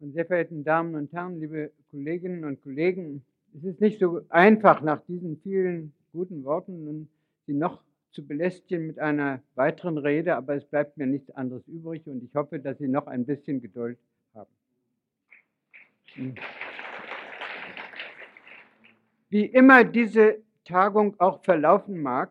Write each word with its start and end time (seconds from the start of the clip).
Meine 0.00 0.12
sehr 0.12 0.26
verehrten 0.26 0.62
Damen 0.62 0.94
und 0.94 1.12
Herren, 1.12 1.40
liebe 1.40 1.72
Kolleginnen 1.90 2.44
und 2.44 2.62
Kollegen, 2.62 3.24
es 3.56 3.64
ist 3.64 3.80
nicht 3.80 3.98
so 3.98 4.20
einfach, 4.28 4.80
nach 4.80 5.00
diesen 5.08 5.38
vielen 5.38 5.92
guten 6.12 6.44
Worten 6.44 6.84
nun 6.84 7.08
Sie 7.46 7.54
noch 7.54 7.82
zu 8.12 8.24
belästigen 8.24 8.86
mit 8.86 9.00
einer 9.00 9.42
weiteren 9.56 9.98
Rede, 9.98 10.36
aber 10.36 10.54
es 10.54 10.64
bleibt 10.64 10.98
mir 10.98 11.06
nichts 11.06 11.30
anderes 11.30 11.66
übrig 11.66 12.06
und 12.06 12.22
ich 12.22 12.32
hoffe, 12.36 12.60
dass 12.60 12.78
Sie 12.78 12.86
noch 12.86 13.08
ein 13.08 13.26
bisschen 13.26 13.60
Geduld 13.60 13.98
haben. 14.34 14.50
Wie 19.30 19.46
immer 19.46 19.82
diese 19.82 20.36
Tagung 20.64 21.18
auch 21.18 21.42
verlaufen 21.42 22.00
mag, 22.00 22.30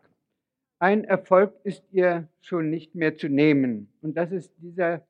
ein 0.78 1.04
Erfolg 1.04 1.52
ist 1.64 1.84
ihr 1.92 2.28
schon 2.40 2.70
nicht 2.70 2.94
mehr 2.94 3.14
zu 3.14 3.28
nehmen. 3.28 3.88
Und 4.00 4.16
das 4.16 4.32
ist 4.32 4.54
dieser 4.58 5.02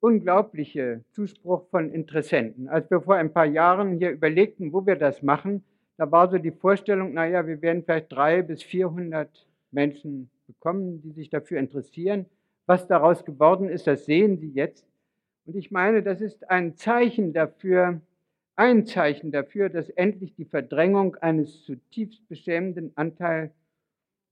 unglaubliche 0.00 1.04
Zuspruch 1.10 1.68
von 1.70 1.90
Interessenten. 1.90 2.68
Als 2.68 2.90
wir 2.90 3.00
vor 3.00 3.16
ein 3.16 3.32
paar 3.32 3.46
Jahren 3.46 3.98
hier 3.98 4.10
überlegten, 4.10 4.72
wo 4.72 4.86
wir 4.86 4.96
das 4.96 5.22
machen, 5.22 5.64
da 5.96 6.10
war 6.10 6.30
so 6.30 6.38
die 6.38 6.52
Vorstellung, 6.52 7.14
naja, 7.14 7.46
wir 7.46 7.60
werden 7.60 7.82
vielleicht 7.82 8.12
drei 8.12 8.42
bis 8.42 8.62
400 8.62 9.46
Menschen 9.72 10.30
bekommen, 10.46 11.02
die 11.02 11.10
sich 11.10 11.28
dafür 11.28 11.58
interessieren. 11.58 12.26
Was 12.66 12.86
daraus 12.86 13.24
geworden 13.24 13.68
ist, 13.68 13.86
das 13.86 14.04
sehen 14.04 14.38
Sie 14.38 14.50
jetzt. 14.50 14.86
Und 15.46 15.56
ich 15.56 15.70
meine, 15.70 16.02
das 16.02 16.20
ist 16.20 16.48
ein 16.50 16.76
Zeichen 16.76 17.32
dafür, 17.32 18.00
ein 18.54 18.86
Zeichen 18.86 19.32
dafür, 19.32 19.68
dass 19.68 19.88
endlich 19.90 20.34
die 20.34 20.44
Verdrängung 20.44 21.16
eines 21.16 21.64
zutiefst 21.64 22.28
beschämenden 22.28 22.92
Anteil, 22.96 23.52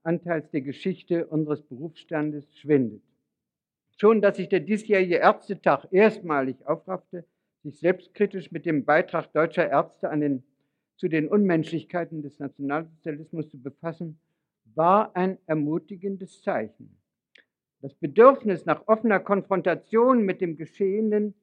Anteils 0.02 0.50
der 0.50 0.60
Geschichte 0.60 1.26
unseres 1.26 1.62
Berufsstandes 1.62 2.46
schwindet. 2.58 3.02
Schon, 3.98 4.20
dass 4.20 4.36
sich 4.36 4.48
der 4.50 4.60
diesjährige 4.60 5.16
Ärztetag 5.16 5.86
erstmalig 5.90 6.66
aufraffte, 6.66 7.24
sich 7.62 7.78
selbstkritisch 7.78 8.52
mit 8.52 8.66
dem 8.66 8.84
Beitrag 8.84 9.32
deutscher 9.32 9.68
Ärzte 9.68 10.10
an 10.10 10.20
den, 10.20 10.42
zu 10.96 11.08
den 11.08 11.28
Unmenschlichkeiten 11.28 12.22
des 12.22 12.38
Nationalsozialismus 12.38 13.48
zu 13.48 13.60
befassen, 13.60 14.20
war 14.74 15.16
ein 15.16 15.38
ermutigendes 15.46 16.42
Zeichen. 16.42 16.98
Das 17.80 17.94
Bedürfnis 17.94 18.66
nach 18.66 18.86
offener 18.86 19.18
Konfrontation 19.18 20.22
mit 20.22 20.42
dem 20.42 20.56
Geschehenen 20.58 21.34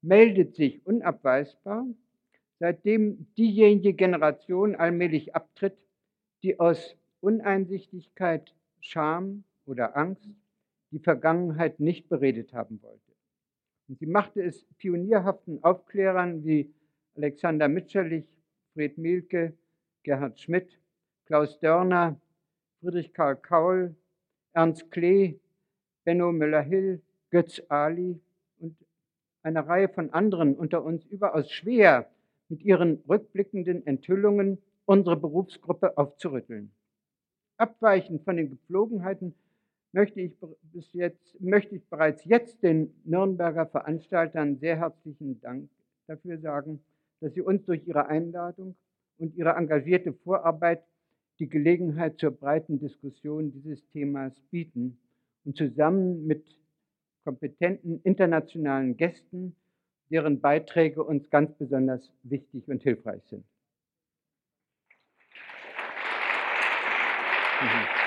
meldet 0.00 0.54
sich 0.54 0.86
unabweisbar, 0.86 1.86
seitdem 2.60 3.26
diejenige 3.36 3.94
Generation 3.94 4.76
allmählich 4.76 5.34
abtritt, 5.34 5.76
die 6.42 6.60
aus 6.60 6.96
Uneinsichtigkeit, 7.20 8.54
Scham 8.80 9.42
oder 9.64 9.96
Angst 9.96 10.30
die 10.96 11.02
Vergangenheit 11.02 11.78
nicht 11.78 12.08
beredet 12.08 12.54
haben 12.54 12.82
wollte. 12.82 13.12
Und 13.86 13.98
sie 13.98 14.06
machte 14.06 14.42
es 14.42 14.64
pionierhaften 14.78 15.62
Aufklärern 15.62 16.42
wie 16.42 16.72
Alexander 17.14 17.68
Mitscherlich, 17.68 18.24
Fred 18.72 18.96
Mielke, 18.96 19.52
Gerhard 20.04 20.40
Schmidt, 20.40 20.78
Klaus 21.26 21.60
Dörner, 21.60 22.18
Friedrich 22.80 23.12
Karl 23.12 23.36
Kaul, 23.36 23.94
Ernst 24.54 24.90
Klee, 24.90 25.38
Benno 26.04 26.32
Müller-Hill, 26.32 27.02
Götz 27.30 27.60
Ali 27.68 28.18
und 28.58 28.74
eine 29.42 29.66
Reihe 29.66 29.90
von 29.90 30.08
anderen 30.14 30.56
unter 30.56 30.82
uns 30.82 31.04
überaus 31.04 31.50
schwer, 31.50 32.10
mit 32.48 32.62
ihren 32.62 33.02
rückblickenden 33.06 33.86
Enthüllungen 33.86 34.62
unsere 34.86 35.16
Berufsgruppe 35.16 35.98
aufzurütteln. 35.98 36.70
Abweichend 37.58 38.24
von 38.24 38.38
den 38.38 38.48
Gepflogenheiten 38.48 39.34
möchte 39.92 40.20
ich, 40.20 40.36
bis 40.72 40.92
jetzt, 40.92 41.40
möchte 41.40 41.76
ich 41.76 41.84
bereits 41.88 42.24
jetzt 42.24 42.62
den 42.62 42.92
Nürnberger 43.04 43.66
Veranstaltern 43.66 44.56
sehr 44.58 44.76
herzlichen 44.76 45.40
Dank 45.40 45.70
dafür 46.06 46.38
sagen, 46.38 46.80
dass 47.20 47.34
sie 47.34 47.40
uns 47.40 47.64
durch 47.64 47.86
ihre 47.86 48.06
Einladung 48.06 48.76
und 49.18 49.34
ihre 49.36 49.50
engagierte 49.50 50.12
Vorarbeit 50.12 50.82
die 51.38 51.48
Gelegenheit 51.48 52.18
zur 52.18 52.30
breiten 52.30 52.78
Diskussion 52.78 53.52
dieses 53.52 53.86
Themas 53.88 54.38
bieten 54.50 54.98
und 55.44 55.56
zusammen 55.56 56.26
mit 56.26 56.44
kompetenten 57.24 58.00
internationalen 58.02 58.96
Gästen, 58.96 59.56
deren 60.10 60.40
Beiträge 60.40 61.02
uns 61.02 61.28
ganz 61.30 61.52
besonders 61.54 62.12
wichtig 62.22 62.68
und 62.68 62.82
hilfreich 62.82 63.22
sind. 63.24 63.44
Mhm. 67.60 68.05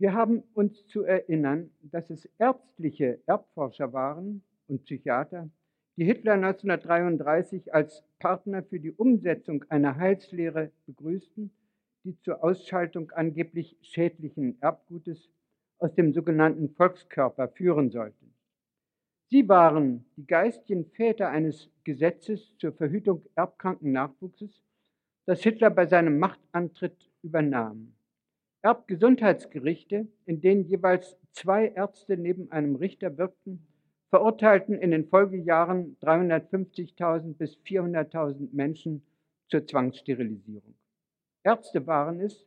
Wir 0.00 0.14
haben 0.14 0.44
uns 0.54 0.86
zu 0.86 1.02
erinnern, 1.02 1.70
dass 1.82 2.08
es 2.08 2.28
ärztliche 2.38 3.20
Erbforscher 3.26 3.92
waren 3.92 4.42
und 4.68 4.84
Psychiater, 4.84 5.50
die 5.96 6.04
Hitler 6.04 6.34
1933 6.34 7.74
als 7.74 8.04
Partner 8.20 8.62
für 8.62 8.78
die 8.78 8.92
Umsetzung 8.92 9.64
einer 9.70 9.96
Heilslehre 9.96 10.70
begrüßten, 10.86 11.50
die 12.04 12.16
zur 12.20 12.44
Ausschaltung 12.44 13.10
angeblich 13.10 13.76
schädlichen 13.82 14.62
Erbgutes 14.62 15.28
aus 15.78 15.92
dem 15.96 16.12
sogenannten 16.12 16.68
Volkskörper 16.68 17.48
führen 17.48 17.90
sollte. 17.90 18.24
Sie 19.30 19.48
waren 19.48 20.04
die 20.16 20.28
geistigen 20.28 20.84
Väter 20.92 21.28
eines 21.28 21.72
Gesetzes 21.82 22.56
zur 22.58 22.72
Verhütung 22.72 23.26
erbkranken 23.34 23.90
Nachwuchses, 23.90 24.62
das 25.26 25.42
Hitler 25.42 25.70
bei 25.70 25.86
seinem 25.86 26.20
Machtantritt 26.20 27.10
übernahm. 27.22 27.97
Erbgesundheitsgerichte, 28.62 30.08
in 30.26 30.40
denen 30.40 30.64
jeweils 30.64 31.16
zwei 31.32 31.68
Ärzte 31.68 32.16
neben 32.16 32.50
einem 32.50 32.74
Richter 32.74 33.16
wirkten, 33.16 33.66
verurteilten 34.10 34.74
in 34.78 34.90
den 34.90 35.06
Folgejahren 35.06 35.96
350.000 36.00 37.34
bis 37.34 37.56
400.000 37.58 38.48
Menschen 38.52 39.02
zur 39.48 39.66
Zwangssterilisierung. 39.66 40.74
Ärzte 41.44 41.86
waren 41.86 42.20
es, 42.20 42.46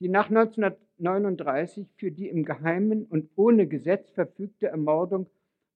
die 0.00 0.08
nach 0.08 0.28
1939 0.28 1.88
für 1.96 2.10
die 2.10 2.28
im 2.28 2.44
Geheimen 2.44 3.04
und 3.04 3.30
ohne 3.36 3.66
Gesetz 3.66 4.10
verfügte 4.10 4.66
Ermordung 4.66 5.30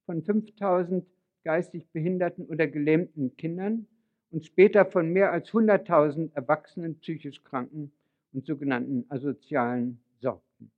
von 0.05 0.23
5000 0.23 1.07
geistig 1.45 1.89
behinderten 1.93 2.47
oder 2.47 2.67
gelähmten 2.67 3.37
Kindern 3.37 3.87
und 4.31 4.45
später 4.45 4.85
von 4.85 5.11
mehr 5.11 5.33
als 5.33 5.49
100.000 5.51 6.35
erwachsenen 6.35 6.99
psychisch 6.99 7.43
Kranken 7.43 7.93
und 8.33 8.47
sogenannten 8.47 9.05
asozialen 9.09 10.03
sorgten. 10.21 10.71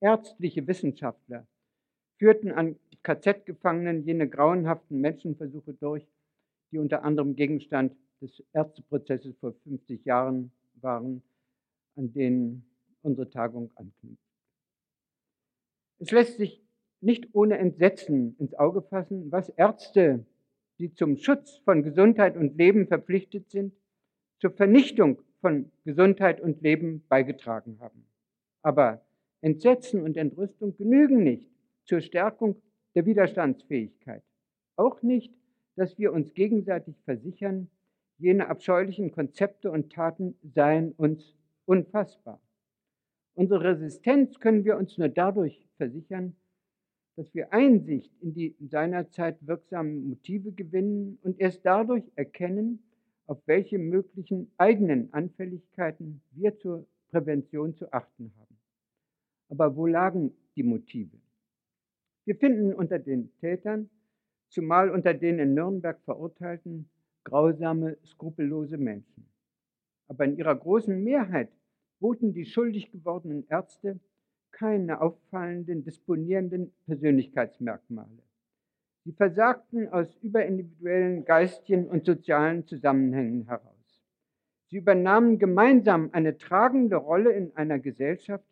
Ärztliche 0.00 0.66
Wissenschaftler 0.66 1.46
führten 2.18 2.52
an 2.52 2.76
KZ-Gefangenen 3.02 4.04
jene 4.04 4.28
grauenhaften 4.28 5.00
Menschenversuche 5.00 5.74
durch, 5.74 6.06
die 6.70 6.78
unter 6.78 7.04
anderem 7.04 7.34
Gegenstand 7.36 7.96
des 8.20 8.42
Ärzteprozesses 8.52 9.36
vor 9.38 9.54
50 9.64 10.04
Jahren 10.04 10.52
waren, 10.80 11.22
an 11.96 12.12
denen 12.12 12.64
unsere 13.02 13.28
Tagung 13.30 13.70
anknüpft. 13.74 14.18
Es 15.98 16.10
lässt 16.10 16.36
sich 16.38 16.62
nicht 17.00 17.34
ohne 17.34 17.58
Entsetzen 17.58 18.36
ins 18.38 18.54
Auge 18.54 18.82
fassen, 18.82 19.32
was 19.32 19.48
Ärzte, 19.50 20.24
die 20.78 20.92
zum 20.94 21.16
Schutz 21.16 21.56
von 21.64 21.82
Gesundheit 21.82 22.36
und 22.36 22.56
Leben 22.56 22.86
verpflichtet 22.86 23.50
sind, 23.50 23.74
zur 24.38 24.50
Vernichtung 24.50 25.22
von 25.40 25.70
Gesundheit 25.84 26.40
und 26.40 26.60
Leben 26.62 27.04
beigetragen 27.08 27.78
haben. 27.80 28.04
Aber 28.62 29.04
Entsetzen 29.40 30.02
und 30.02 30.16
Entrüstung 30.16 30.76
genügen 30.76 31.22
nicht 31.22 31.50
zur 31.84 32.00
Stärkung 32.00 32.56
der 32.94 33.06
Widerstandsfähigkeit. 33.06 34.22
Auch 34.76 35.02
nicht, 35.02 35.32
dass 35.76 35.98
wir 35.98 36.12
uns 36.12 36.34
gegenseitig 36.34 36.94
versichern, 37.04 37.68
jene 38.18 38.48
abscheulichen 38.48 39.12
Konzepte 39.12 39.70
und 39.70 39.92
Taten 39.92 40.34
seien 40.42 40.92
uns 40.92 41.34
unfassbar. 41.64 42.40
Unsere 43.34 43.64
Resistenz 43.64 44.38
können 44.40 44.64
wir 44.64 44.76
uns 44.76 44.98
nur 44.98 45.08
dadurch 45.08 45.66
versichern, 45.78 46.36
dass 47.16 47.32
wir 47.34 47.52
Einsicht 47.52 48.12
in 48.20 48.34
die 48.34 48.54
seinerzeit 48.60 49.38
wirksamen 49.46 50.08
Motive 50.08 50.52
gewinnen 50.52 51.18
und 51.22 51.40
erst 51.40 51.64
dadurch 51.64 52.04
erkennen, 52.16 52.82
auf 53.30 53.46
welche 53.46 53.78
möglichen 53.78 54.50
eigenen 54.58 55.14
Anfälligkeiten 55.14 56.20
wir 56.32 56.58
zur 56.58 56.84
Prävention 57.12 57.76
zu 57.76 57.92
achten 57.92 58.32
haben. 58.36 58.56
Aber 59.48 59.76
wo 59.76 59.86
lagen 59.86 60.32
die 60.56 60.64
Motive? 60.64 61.16
Wir 62.24 62.34
finden 62.34 62.74
unter 62.74 62.98
den 62.98 63.32
Tätern, 63.36 63.88
zumal 64.48 64.90
unter 64.90 65.14
den 65.14 65.38
in 65.38 65.54
Nürnberg 65.54 66.00
verurteilten, 66.00 66.90
grausame, 67.22 67.98
skrupellose 68.04 68.78
Menschen. 68.78 69.24
Aber 70.08 70.24
in 70.24 70.36
ihrer 70.36 70.56
großen 70.56 71.00
Mehrheit 71.00 71.52
boten 72.00 72.32
die 72.32 72.46
schuldig 72.46 72.90
gewordenen 72.90 73.46
Ärzte 73.48 74.00
keine 74.50 75.00
auffallenden, 75.00 75.84
disponierenden 75.84 76.72
Persönlichkeitsmerkmale. 76.86 78.24
Sie 79.10 79.16
versagten 79.16 79.88
aus 79.88 80.06
überindividuellen 80.22 81.24
geistigen 81.24 81.88
und 81.88 82.04
sozialen 82.04 82.64
Zusammenhängen 82.64 83.44
heraus. 83.46 84.00
Sie 84.68 84.76
übernahmen 84.76 85.40
gemeinsam 85.40 86.10
eine 86.12 86.38
tragende 86.38 86.94
Rolle 86.94 87.32
in 87.32 87.50
einer 87.56 87.80
Gesellschaft, 87.80 88.44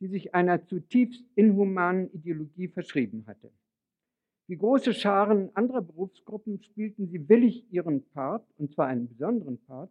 die 0.00 0.08
sich 0.08 0.34
einer 0.34 0.66
zutiefst 0.66 1.24
inhumanen 1.34 2.12
Ideologie 2.12 2.68
verschrieben 2.68 3.24
hatte. 3.26 3.50
Wie 4.48 4.58
große 4.58 4.92
Scharen 4.92 5.48
anderer 5.54 5.80
Berufsgruppen 5.80 6.60
spielten 6.60 7.06
sie 7.06 7.26
willig 7.30 7.64
ihren 7.72 8.04
Part, 8.10 8.46
und 8.58 8.74
zwar 8.74 8.88
einen 8.88 9.08
besonderen 9.08 9.56
Part, 9.64 9.90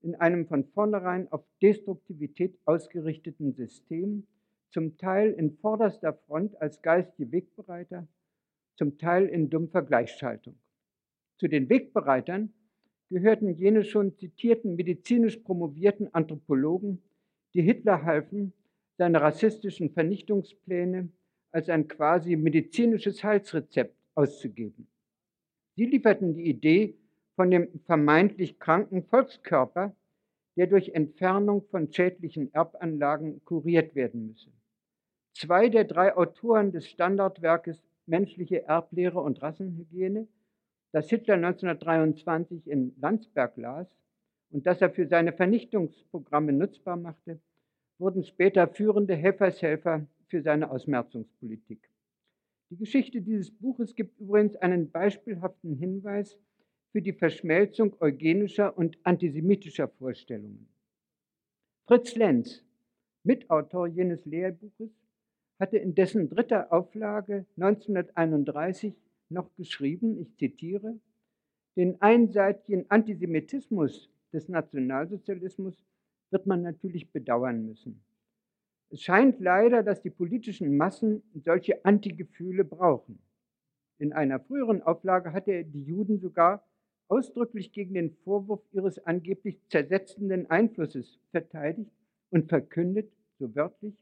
in 0.00 0.14
einem 0.14 0.46
von 0.46 0.64
vornherein 0.64 1.30
auf 1.30 1.44
Destruktivität 1.60 2.58
ausgerichteten 2.64 3.52
System, 3.52 4.26
zum 4.70 4.96
Teil 4.96 5.32
in 5.32 5.58
vorderster 5.58 6.14
Front 6.14 6.58
als 6.62 6.80
geistige 6.80 7.30
Wegbereiter, 7.30 8.08
zum 8.76 8.98
Teil 8.98 9.26
in 9.26 9.50
dumpfer 9.50 9.82
Gleichschaltung. 9.82 10.56
Zu 11.38 11.48
den 11.48 11.68
Wegbereitern 11.68 12.52
gehörten 13.10 13.50
jene 13.50 13.84
schon 13.84 14.16
zitierten 14.16 14.76
medizinisch 14.76 15.36
promovierten 15.38 16.12
Anthropologen, 16.14 17.02
die 17.54 17.62
Hitler 17.62 18.04
halfen, 18.04 18.52
seine 18.96 19.20
rassistischen 19.20 19.90
Vernichtungspläne 19.90 21.08
als 21.50 21.68
ein 21.68 21.88
quasi 21.88 22.36
medizinisches 22.36 23.22
Heilsrezept 23.22 23.96
auszugeben. 24.14 24.88
Sie 25.76 25.86
lieferten 25.86 26.34
die 26.34 26.48
Idee 26.48 26.96
von 27.36 27.50
dem 27.50 27.80
vermeintlich 27.84 28.58
kranken 28.58 29.04
Volkskörper, 29.04 29.94
der 30.56 30.68
durch 30.68 30.90
Entfernung 30.90 31.64
von 31.70 31.92
schädlichen 31.92 32.52
Erbanlagen 32.54 33.44
kuriert 33.44 33.94
werden 33.94 34.28
müsse. 34.28 34.50
Zwei 35.32 35.68
der 35.68 35.84
drei 35.84 36.16
Autoren 36.16 36.70
des 36.70 36.88
Standardwerkes 36.88 37.82
Menschliche 38.06 38.64
Erblehre 38.64 39.20
und 39.20 39.40
Rassenhygiene, 39.42 40.28
das 40.92 41.08
Hitler 41.08 41.34
1923 41.34 42.66
in 42.66 42.94
Landsberg 43.00 43.56
las 43.56 43.88
und 44.50 44.66
das 44.66 44.80
er 44.80 44.90
für 44.90 45.06
seine 45.06 45.32
Vernichtungsprogramme 45.32 46.52
nutzbar 46.52 46.96
machte, 46.96 47.40
wurden 47.98 48.24
später 48.24 48.68
führende 48.68 49.16
Helfershelfer 49.16 50.06
für 50.28 50.42
seine 50.42 50.70
Ausmerzungspolitik. 50.70 51.90
Die 52.70 52.76
Geschichte 52.76 53.20
dieses 53.20 53.50
Buches 53.50 53.94
gibt 53.94 54.20
übrigens 54.20 54.56
einen 54.56 54.90
beispielhaften 54.90 55.76
Hinweis 55.76 56.38
für 56.92 57.02
die 57.02 57.12
Verschmelzung 57.12 57.96
eugenischer 58.00 58.76
und 58.76 58.98
antisemitischer 59.04 59.88
Vorstellungen. 59.88 60.68
Fritz 61.86 62.14
Lenz, 62.14 62.64
Mitautor 63.24 63.86
jenes 63.88 64.24
Lehrbuches, 64.24 64.90
hatte 65.58 65.78
in 65.78 65.94
dessen 65.94 66.28
dritter 66.28 66.72
Auflage 66.72 67.46
1931 67.56 68.94
noch 69.28 69.54
geschrieben, 69.56 70.18
ich 70.18 70.36
zitiere, 70.36 70.98
den 71.76 72.00
einseitigen 72.00 72.90
Antisemitismus 72.90 74.10
des 74.32 74.48
Nationalsozialismus 74.48 75.74
wird 76.30 76.46
man 76.46 76.62
natürlich 76.62 77.10
bedauern 77.10 77.66
müssen. 77.66 78.00
Es 78.90 79.02
scheint 79.02 79.40
leider, 79.40 79.82
dass 79.82 80.02
die 80.02 80.10
politischen 80.10 80.76
Massen 80.76 81.22
solche 81.34 81.84
Antigefühle 81.84 82.64
brauchen. 82.64 83.18
In 83.98 84.12
einer 84.12 84.40
früheren 84.40 84.82
Auflage 84.82 85.32
hatte 85.32 85.52
er 85.52 85.64
die 85.64 85.82
Juden 85.82 86.18
sogar 86.18 86.64
ausdrücklich 87.08 87.72
gegen 87.72 87.94
den 87.94 88.12
Vorwurf 88.24 88.62
ihres 88.72 89.04
angeblich 89.04 89.58
zersetzenden 89.68 90.50
Einflusses 90.50 91.18
verteidigt 91.30 91.90
und 92.30 92.48
verkündet, 92.48 93.12
so 93.38 93.54
wörtlich, 93.54 93.94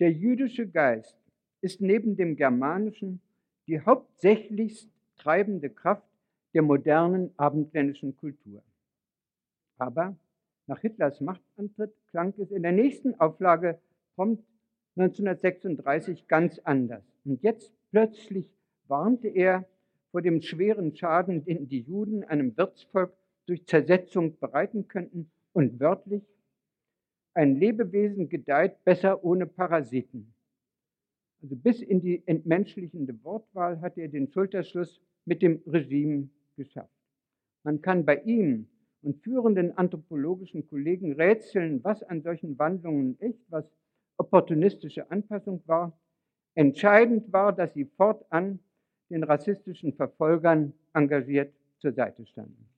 der 0.00 0.12
jüdische 0.12 0.68
Geist 0.68 1.16
ist 1.60 1.80
neben 1.80 2.16
dem 2.16 2.36
germanischen 2.36 3.20
die 3.66 3.80
hauptsächlichst 3.80 4.88
treibende 5.16 5.70
Kraft 5.70 6.06
der 6.54 6.62
modernen 6.62 7.30
abendländischen 7.36 8.16
Kultur. 8.16 8.62
Aber 9.76 10.16
nach 10.66 10.80
Hitlers 10.80 11.20
Machtantritt 11.20 11.92
klang 12.10 12.34
es 12.38 12.50
in 12.50 12.62
der 12.62 12.72
nächsten 12.72 13.18
Auflage 13.20 13.78
prompt 14.14 14.44
1936 14.96 16.26
ganz 16.26 16.58
anders. 16.60 17.04
Und 17.24 17.42
jetzt 17.42 17.72
plötzlich 17.90 18.46
warnte 18.86 19.28
er 19.28 19.68
vor 20.10 20.22
dem 20.22 20.40
schweren 20.42 20.96
Schaden, 20.96 21.44
den 21.44 21.68
die 21.68 21.82
Juden 21.82 22.24
einem 22.24 22.56
Wirtsvolk 22.56 23.12
durch 23.46 23.66
Zersetzung 23.66 24.38
bereiten 24.38 24.88
könnten 24.88 25.30
und 25.52 25.78
wörtlich, 25.80 26.22
ein 27.38 27.54
Lebewesen 27.54 28.28
gedeiht 28.28 28.84
besser 28.84 29.24
ohne 29.24 29.46
Parasiten. 29.46 30.34
Also 31.40 31.54
bis 31.54 31.80
in 31.80 32.00
die 32.00 32.20
entmenschlichende 32.26 33.14
Wortwahl 33.22 33.80
hat 33.80 33.96
er 33.96 34.08
den 34.08 34.28
Schulterschluss 34.28 35.00
mit 35.24 35.40
dem 35.40 35.62
Regime 35.64 36.28
geschafft. 36.56 36.90
Man 37.62 37.80
kann 37.80 38.04
bei 38.04 38.16
ihm 38.22 38.66
und 39.02 39.22
führenden 39.22 39.78
anthropologischen 39.78 40.66
Kollegen 40.66 41.12
rätseln, 41.12 41.84
was 41.84 42.02
an 42.02 42.22
solchen 42.22 42.58
Wandlungen 42.58 43.16
echt, 43.20 43.38
was 43.50 43.70
opportunistische 44.16 45.08
Anpassung 45.08 45.62
war. 45.66 45.96
Entscheidend 46.56 47.32
war, 47.32 47.52
dass 47.52 47.72
sie 47.72 47.84
fortan 47.84 48.58
den 49.10 49.22
rassistischen 49.22 49.92
Verfolgern 49.92 50.72
engagiert 50.92 51.54
zur 51.78 51.92
Seite 51.92 52.26
standen. 52.26 52.68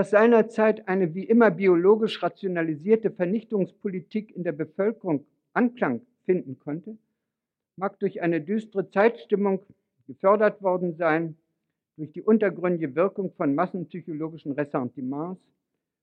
Dass 0.00 0.08
seinerzeit 0.08 0.88
eine 0.88 1.14
wie 1.14 1.24
immer 1.24 1.50
biologisch 1.50 2.22
rationalisierte 2.22 3.10
Vernichtungspolitik 3.10 4.34
in 4.34 4.44
der 4.44 4.52
Bevölkerung 4.52 5.26
Anklang 5.52 6.00
finden 6.24 6.58
konnte, 6.58 6.96
mag 7.76 7.98
durch 8.00 8.22
eine 8.22 8.40
düstere 8.40 8.90
Zeitstimmung 8.90 9.60
gefördert 10.06 10.62
worden 10.62 10.96
sein, 10.96 11.36
durch 11.98 12.12
die 12.12 12.22
untergründige 12.22 12.94
Wirkung 12.94 13.34
von 13.34 13.54
massenpsychologischen 13.54 14.52
Ressentiments, 14.52 15.42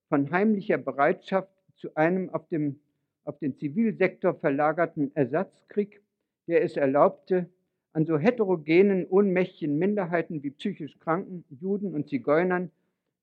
von 0.09 0.29
heimlicher 0.29 0.77
Bereitschaft 0.77 1.49
zu 1.77 1.95
einem 1.95 2.29
auf, 2.29 2.47
dem, 2.49 2.79
auf 3.23 3.39
den 3.39 3.57
Zivilsektor 3.57 4.35
verlagerten 4.35 5.09
Ersatzkrieg, 5.15 6.03
der 6.45 6.61
es 6.61 6.77
erlaubte, 6.77 7.49
an 7.93 8.05
so 8.05 8.19
heterogenen, 8.19 9.07
ohnmächtigen 9.07 9.79
Minderheiten 9.79 10.43
wie 10.43 10.51
psychisch 10.51 10.99
Kranken, 10.99 11.45
Juden 11.49 11.95
und 11.95 12.07
Zigeunern 12.07 12.69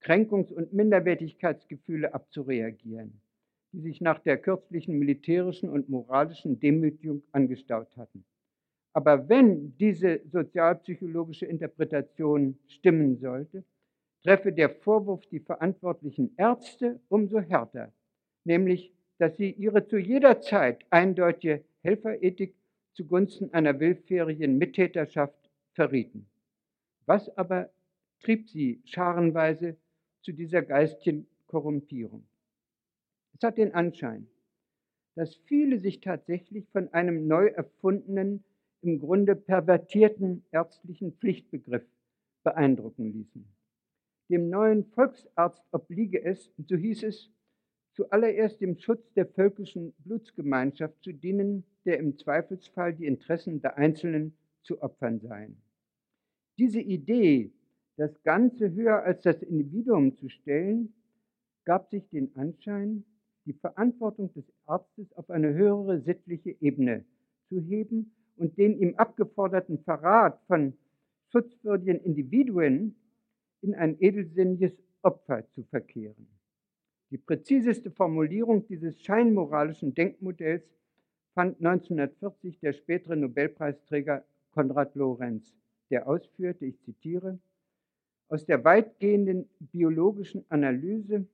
Kränkungs- 0.04 0.52
und 0.52 0.74
Minderwertigkeitsgefühle 0.74 2.12
abzureagieren, 2.12 3.22
die 3.72 3.80
sich 3.80 4.02
nach 4.02 4.18
der 4.18 4.36
kürzlichen 4.36 4.98
militärischen 4.98 5.70
und 5.70 5.88
moralischen 5.88 6.60
Demütigung 6.60 7.22
angestaut 7.32 7.96
hatten. 7.96 8.24
Aber 8.92 9.30
wenn 9.30 9.76
diese 9.78 10.20
sozialpsychologische 10.30 11.46
Interpretation 11.46 12.58
stimmen 12.66 13.16
sollte, 13.16 13.64
treffe 14.22 14.52
der 14.52 14.68
Vorwurf 14.68 15.24
die 15.26 15.40
verantwortlichen 15.40 16.34
Ärzte 16.36 17.00
umso 17.08 17.40
härter, 17.40 17.90
nämlich, 18.44 18.92
dass 19.18 19.36
sie 19.38 19.52
ihre 19.52 19.86
zu 19.86 19.96
jeder 19.96 20.42
Zeit 20.42 20.84
eindeutige 20.90 21.64
Helferethik 21.82 22.54
zugunsten 22.92 23.52
einer 23.54 23.80
willfährigen 23.80 24.58
Mittäterschaft 24.58 25.50
verrieten. 25.72 26.26
Was 27.06 27.34
aber 27.38 27.70
trieb 28.20 28.48
sie 28.48 28.82
scharenweise 28.84 29.76
zu 30.24 30.32
dieser 30.32 30.62
geistigen 30.62 31.26
Korrumpierung? 31.46 32.26
Es 33.34 33.42
hat 33.42 33.58
den 33.58 33.74
Anschein, 33.74 34.26
dass 35.14 35.36
viele 35.46 35.78
sich 35.78 36.00
tatsächlich 36.00 36.68
von 36.70 36.92
einem 36.92 37.28
neu 37.28 37.46
erfundenen 37.46 38.42
im 38.80 38.98
Grunde 38.98 39.36
pervertierten 39.36 40.44
ärztlichen 40.50 41.12
Pflichtbegriff 41.12 41.84
beeindrucken 42.42 43.12
ließen. 43.12 43.44
Dem 44.30 44.50
neuen 44.50 44.84
Volksarzt 44.86 45.62
obliege 45.72 46.22
es, 46.22 46.50
so 46.66 46.76
hieß 46.76 47.04
es, 47.04 47.30
zuallererst 47.92 48.60
dem 48.60 48.76
Schutz 48.78 49.12
der 49.12 49.26
völkischen 49.26 49.94
Blutsgemeinschaft 49.98 51.02
zu 51.02 51.12
dienen, 51.12 51.64
der 51.84 51.98
im 51.98 52.16
Zweifelsfall 52.16 52.94
die 52.94 53.06
Interessen 53.06 53.60
der 53.60 53.76
Einzelnen 53.76 54.36
zu 54.62 54.82
opfern 54.82 55.20
seien. 55.20 55.56
Diese 56.58 56.80
Idee, 56.80 57.52
das 57.96 58.22
Ganze 58.22 58.72
höher 58.72 59.02
als 59.02 59.22
das 59.22 59.42
Individuum 59.42 60.16
zu 60.16 60.28
stellen, 60.28 60.92
gab 61.64 61.90
sich 61.90 62.08
den 62.10 62.34
Anschein, 62.36 63.04
die 63.46 63.52
Verantwortung 63.52 64.32
des 64.32 64.44
Arztes 64.66 65.12
auf 65.14 65.30
eine 65.30 65.52
höhere 65.54 66.00
sittliche 66.00 66.56
Ebene 66.60 67.04
zu 67.48 67.60
heben 67.60 68.12
und 68.36 68.58
den 68.58 68.78
ihm 68.78 68.94
abgeforderten 68.96 69.78
Verrat 69.78 70.40
von 70.46 70.74
schutzwürdigen 71.30 72.00
Individuen 72.00 72.96
in 73.60 73.74
ein 73.74 73.96
edelsinniges 74.00 74.72
Opfer 75.02 75.48
zu 75.50 75.62
verkehren. 75.64 76.26
Die 77.10 77.18
präziseste 77.18 77.90
Formulierung 77.90 78.66
dieses 78.66 79.00
scheinmoralischen 79.02 79.94
Denkmodells 79.94 80.64
fand 81.34 81.58
1940 81.58 82.60
der 82.60 82.72
spätere 82.72 83.16
Nobelpreisträger 83.16 84.24
Konrad 84.52 84.94
Lorenz, 84.94 85.54
der 85.90 86.08
ausführte, 86.08 86.64
ich 86.64 86.80
zitiere, 86.82 87.38
aus 88.34 88.46
der 88.46 88.64
weitgehenden 88.64 89.48
biologischen 89.60 90.44
Analyse 90.48 91.24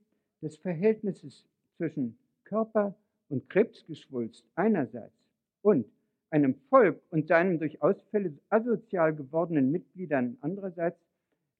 des 0.42 0.58
Verhältnisses 0.58 1.48
zwischen 1.78 2.18
Körper 2.44 2.94
und 3.30 3.48
Krebsgeschwulst 3.48 4.44
einerseits 4.54 5.16
und 5.62 5.86
einem 6.28 6.56
Volk 6.68 7.00
und 7.08 7.26
seinen 7.26 7.58
durch 7.58 7.80
Ausfälle 7.80 8.34
asozial 8.50 9.14
gewordenen 9.14 9.72
Mitgliedern 9.72 10.36
andererseits 10.42 11.00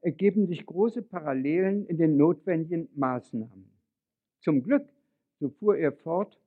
ergeben 0.02 0.46
sich 0.46 0.66
große 0.66 1.00
Parallelen 1.00 1.86
in 1.86 1.96
den 1.96 2.18
notwendigen 2.18 2.90
Maßnahmen. 2.94 3.64
Zum 4.42 4.62
Glück, 4.62 4.90
so 5.38 5.48
fuhr 5.48 5.78
er 5.78 5.92
fort, 5.92 6.38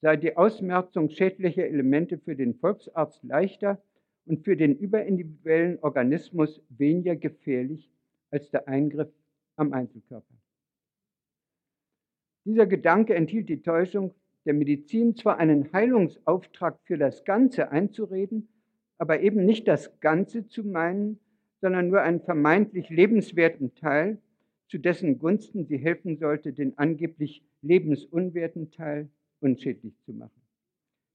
sei 0.00 0.16
die 0.16 0.36
Ausmerzung 0.36 1.10
schädlicher 1.10 1.68
Elemente 1.68 2.18
für 2.18 2.34
den 2.34 2.54
Volksarzt 2.54 3.22
leichter 3.22 3.80
und 4.26 4.42
für 4.42 4.56
den 4.56 4.74
überindividuellen 4.76 5.78
Organismus 5.78 6.60
weniger 6.70 7.14
gefährlich 7.14 7.88
als 8.32 8.50
der 8.50 8.66
Eingriff 8.66 9.12
am 9.56 9.72
Einzelkörper. 9.72 10.34
Dieser 12.44 12.66
Gedanke 12.66 13.14
enthielt 13.14 13.48
die 13.48 13.62
Täuschung, 13.62 14.14
der 14.44 14.54
Medizin 14.54 15.14
zwar 15.14 15.38
einen 15.38 15.72
Heilungsauftrag 15.72 16.80
für 16.82 16.98
das 16.98 17.24
Ganze 17.24 17.70
einzureden, 17.70 18.48
aber 18.98 19.20
eben 19.20 19.44
nicht 19.44 19.68
das 19.68 20.00
Ganze 20.00 20.48
zu 20.48 20.64
meinen, 20.64 21.20
sondern 21.60 21.88
nur 21.88 22.02
einen 22.02 22.20
vermeintlich 22.20 22.90
lebenswerten 22.90 23.74
Teil, 23.76 24.18
zu 24.68 24.78
dessen 24.78 25.18
Gunsten 25.18 25.66
sie 25.66 25.76
helfen 25.76 26.16
sollte, 26.16 26.52
den 26.52 26.76
angeblich 26.78 27.44
lebensunwerten 27.60 28.70
Teil 28.70 29.08
unschädlich 29.38 29.94
zu 30.04 30.12
machen. 30.12 30.40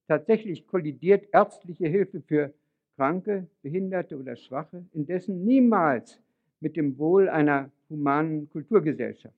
Tatsächlich 0.08 0.68
kollidiert 0.68 1.28
ärztliche 1.34 1.88
Hilfe 1.88 2.22
für 2.22 2.54
Kranke, 2.96 3.48
Behinderte 3.62 4.18
oder 4.18 4.36
Schwache 4.38 4.86
indessen 4.94 5.44
niemals 5.44 6.22
mit 6.60 6.76
dem 6.76 6.98
Wohl 6.98 7.30
einer 7.30 7.72
humanen 7.90 8.50
Kulturgesellschaft. 8.50 9.36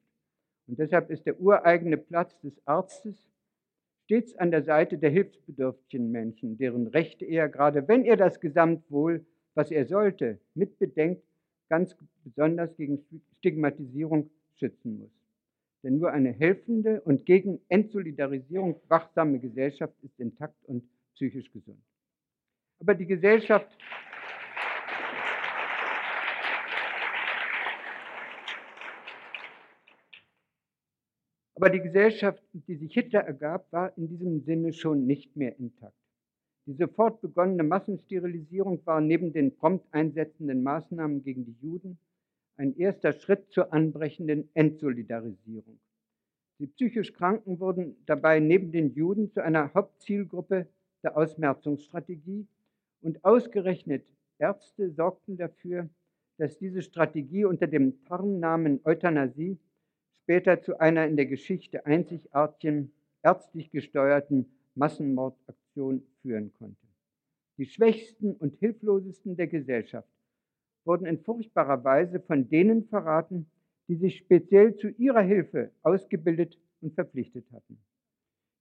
Und 0.68 0.80
deshalb 0.80 1.10
ist 1.10 1.26
der 1.26 1.40
ureigene 1.40 1.98
Platz 1.98 2.40
des 2.42 2.54
Arztes 2.66 3.28
stets 4.06 4.36
an 4.36 4.52
der 4.52 4.64
Seite 4.64 4.98
der 4.98 5.12
hilfsbedürftigen 5.12 6.12
Menschen, 6.12 6.58
deren 6.58 6.88
Rechte 6.88 7.26
er, 7.26 7.48
gerade 7.50 7.88
wenn 7.88 8.06
er 8.06 8.18
das 8.18 8.40
Gesamtwohl, 8.40 9.26
was 9.54 9.72
er 9.72 9.86
sollte, 9.86 10.40
mitbedenkt, 10.56 11.24
ganz 11.70 11.96
besonders 12.24 12.76
gegen 12.76 13.06
Stigmatisierung 13.38 14.30
schützen 14.56 15.00
muss. 15.00 15.12
Denn 15.84 15.98
nur 15.98 16.12
eine 16.12 16.32
helfende 16.32 17.02
und 17.02 17.26
gegen 17.26 17.60
Entsolidarisierung 17.70 18.82
wachsame 18.88 19.40
Gesellschaft 19.40 19.94
ist 20.02 20.20
intakt 20.20 20.66
und 20.66 20.84
psychisch 21.16 21.52
gesund. 21.52 21.82
Aber 22.80 22.96
die 22.96 23.06
Gesellschaft 23.06 23.70
Aber 31.60 31.70
die 31.70 31.82
Gesellschaft, 31.82 32.42
die 32.54 32.78
sich 32.78 32.94
Hitler 32.94 33.20
ergab, 33.20 33.70
war 33.74 33.92
in 33.98 34.08
diesem 34.08 34.40
Sinne 34.40 34.72
schon 34.72 35.06
nicht 35.06 35.36
mehr 35.36 35.60
intakt. 35.60 35.98
Die 36.66 36.74
sofort 36.74 37.20
begonnene 37.20 37.64
Massensterilisierung 37.64 38.80
war 38.86 39.02
neben 39.02 39.34
den 39.34 39.54
prompt 39.58 39.86
einsetzenden 39.94 40.64
Maßnahmen 40.64 41.22
gegen 41.22 41.44
die 41.44 41.58
Juden 41.62 42.00
ein 42.56 42.78
erster 42.78 43.12
Schritt 43.12 43.52
zur 43.52 43.74
anbrechenden 43.74 44.50
Entsolidarisierung. 44.54 45.82
Die 46.60 46.68
psychisch 46.68 47.12
Kranken 47.12 47.60
wurden 47.60 47.98
dabei 48.06 48.40
neben 48.40 48.72
den 48.72 48.94
Juden 48.94 49.30
zu 49.30 49.44
einer 49.44 49.74
Hauptzielgruppe 49.74 50.66
der 51.04 51.18
Ausmerzungsstrategie 51.18 52.48
und 53.02 53.26
ausgerechnet 53.26 54.06
Ärzte 54.38 54.92
sorgten 54.92 55.36
dafür, 55.36 55.90
dass 56.38 56.58
diese 56.58 56.82
Strategie 56.82 57.44
unter 57.44 57.68
dem 57.68 58.06
Tarnnamen 58.06 58.80
Euthanasie 58.86 59.60
später 60.30 60.62
zu 60.62 60.80
einer 60.80 61.08
in 61.08 61.16
der 61.16 61.26
Geschichte 61.26 61.88
einzigartigen, 61.88 62.92
ärztlich 63.24 63.72
gesteuerten 63.72 64.46
Massenmordaktion 64.76 66.04
führen 66.22 66.54
konnte. 66.60 66.86
Die 67.58 67.66
Schwächsten 67.66 68.36
und 68.36 68.54
Hilflosesten 68.60 69.36
der 69.36 69.48
Gesellschaft 69.48 70.08
wurden 70.86 71.08
in 71.08 71.18
furchtbarer 71.18 71.84
Weise 71.84 72.20
von 72.20 72.48
denen 72.48 72.84
verraten, 72.84 73.50
die 73.88 73.96
sich 73.96 74.18
speziell 74.18 74.76
zu 74.76 74.90
ihrer 74.90 75.24
Hilfe 75.24 75.72
ausgebildet 75.82 76.60
und 76.82 76.94
verpflichtet 76.94 77.52
hatten. 77.52 77.80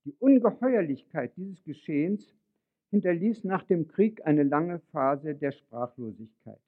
Die 0.06 0.14
Ungeheuerlichkeit 0.20 1.36
dieses 1.36 1.62
Geschehens 1.64 2.34
hinterließ 2.92 3.44
nach 3.44 3.64
dem 3.64 3.88
Krieg 3.88 4.24
eine 4.24 4.44
lange 4.44 4.78
Phase 4.90 5.34
der 5.34 5.52
Sprachlosigkeit. 5.52 6.62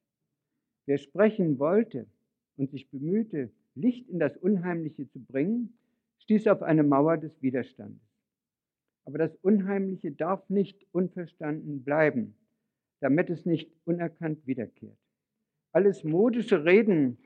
Wer 0.84 0.98
sprechen 0.98 1.58
wollte 1.58 2.04
und 2.58 2.70
sich 2.70 2.90
bemühte, 2.90 3.50
Licht 3.80 4.08
in 4.08 4.18
das 4.18 4.36
Unheimliche 4.36 5.08
zu 5.08 5.18
bringen, 5.20 5.74
stieß 6.18 6.46
auf 6.48 6.62
eine 6.62 6.82
Mauer 6.82 7.16
des 7.16 7.40
Widerstandes. 7.42 8.00
Aber 9.04 9.18
das 9.18 9.34
Unheimliche 9.42 10.12
darf 10.12 10.48
nicht 10.50 10.86
unverstanden 10.92 11.82
bleiben, 11.82 12.34
damit 13.00 13.30
es 13.30 13.46
nicht 13.46 13.70
unerkannt 13.84 14.46
wiederkehrt. 14.46 14.98
Alles 15.72 16.04
modische 16.04 16.64
Reden 16.64 17.18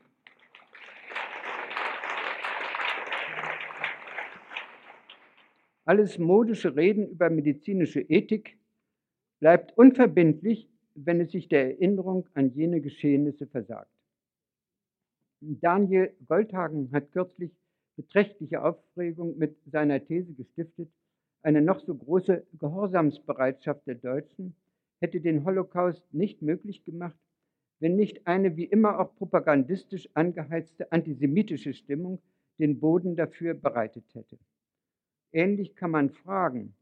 Alles 5.86 6.18
modische 6.18 6.76
Reden 6.76 7.08
über 7.08 7.28
medizinische 7.28 8.00
Ethik 8.00 8.56
bleibt 9.38 9.76
unverbindlich, 9.76 10.66
wenn 10.94 11.20
es 11.20 11.32
sich 11.32 11.48
der 11.48 11.72
Erinnerung 11.72 12.26
an 12.32 12.54
jene 12.54 12.80
Geschehnisse 12.80 13.46
versagt. 13.46 13.93
Daniel 15.46 16.14
Goldhagen 16.26 16.90
hat 16.92 17.12
kürzlich 17.12 17.52
beträchtliche 17.96 18.62
Aufregung 18.62 19.36
mit 19.36 19.56
seiner 19.66 20.04
These 20.04 20.32
gestiftet, 20.34 20.90
eine 21.42 21.60
noch 21.60 21.80
so 21.80 21.94
große 21.94 22.46
Gehorsamsbereitschaft 22.58 23.86
der 23.86 23.96
Deutschen 23.96 24.56
hätte 25.00 25.20
den 25.20 25.44
Holocaust 25.44 26.02
nicht 26.12 26.40
möglich 26.40 26.84
gemacht, 26.84 27.18
wenn 27.78 27.96
nicht 27.96 28.26
eine 28.26 28.56
wie 28.56 28.64
immer 28.64 28.98
auch 28.98 29.14
propagandistisch 29.16 30.08
angeheizte 30.14 30.90
antisemitische 30.90 31.74
Stimmung 31.74 32.22
den 32.58 32.80
Boden 32.80 33.14
dafür 33.14 33.52
bereitet 33.52 34.04
hätte. 34.14 34.38
Ähnlich 35.32 35.74
kann 35.76 35.90
man 35.90 36.10
fragen, 36.10 36.74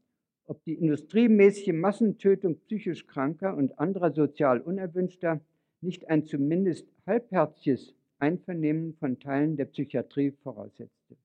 ob 0.45 0.63
die 0.63 0.75
industriemäßige 0.75 1.73
Massentötung 1.73 2.59
psychisch 2.59 3.07
Kranker 3.07 3.57
und 3.57 3.79
anderer 3.79 4.13
sozial 4.13 4.61
Unerwünschter 4.61 5.41
nicht 5.81 6.09
ein 6.09 6.25
zumindest 6.25 6.87
halbherziges 7.05 7.93
Einvernehmen 8.23 8.93
von 9.01 9.19
Teilen 9.19 9.57
der 9.57 9.65
Psychiatrie 9.65 10.31
voraussetzte. 10.43 11.17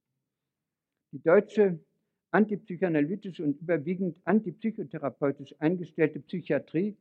Die 1.12 1.22
deutsche 1.22 1.78
antipsychoanalytische 2.32 3.44
und 3.44 3.60
überwiegend 3.60 4.16
antipsychotherapeutisch 4.24 5.54
eingestellte 5.60 6.18
Psychiatrie 6.18 6.96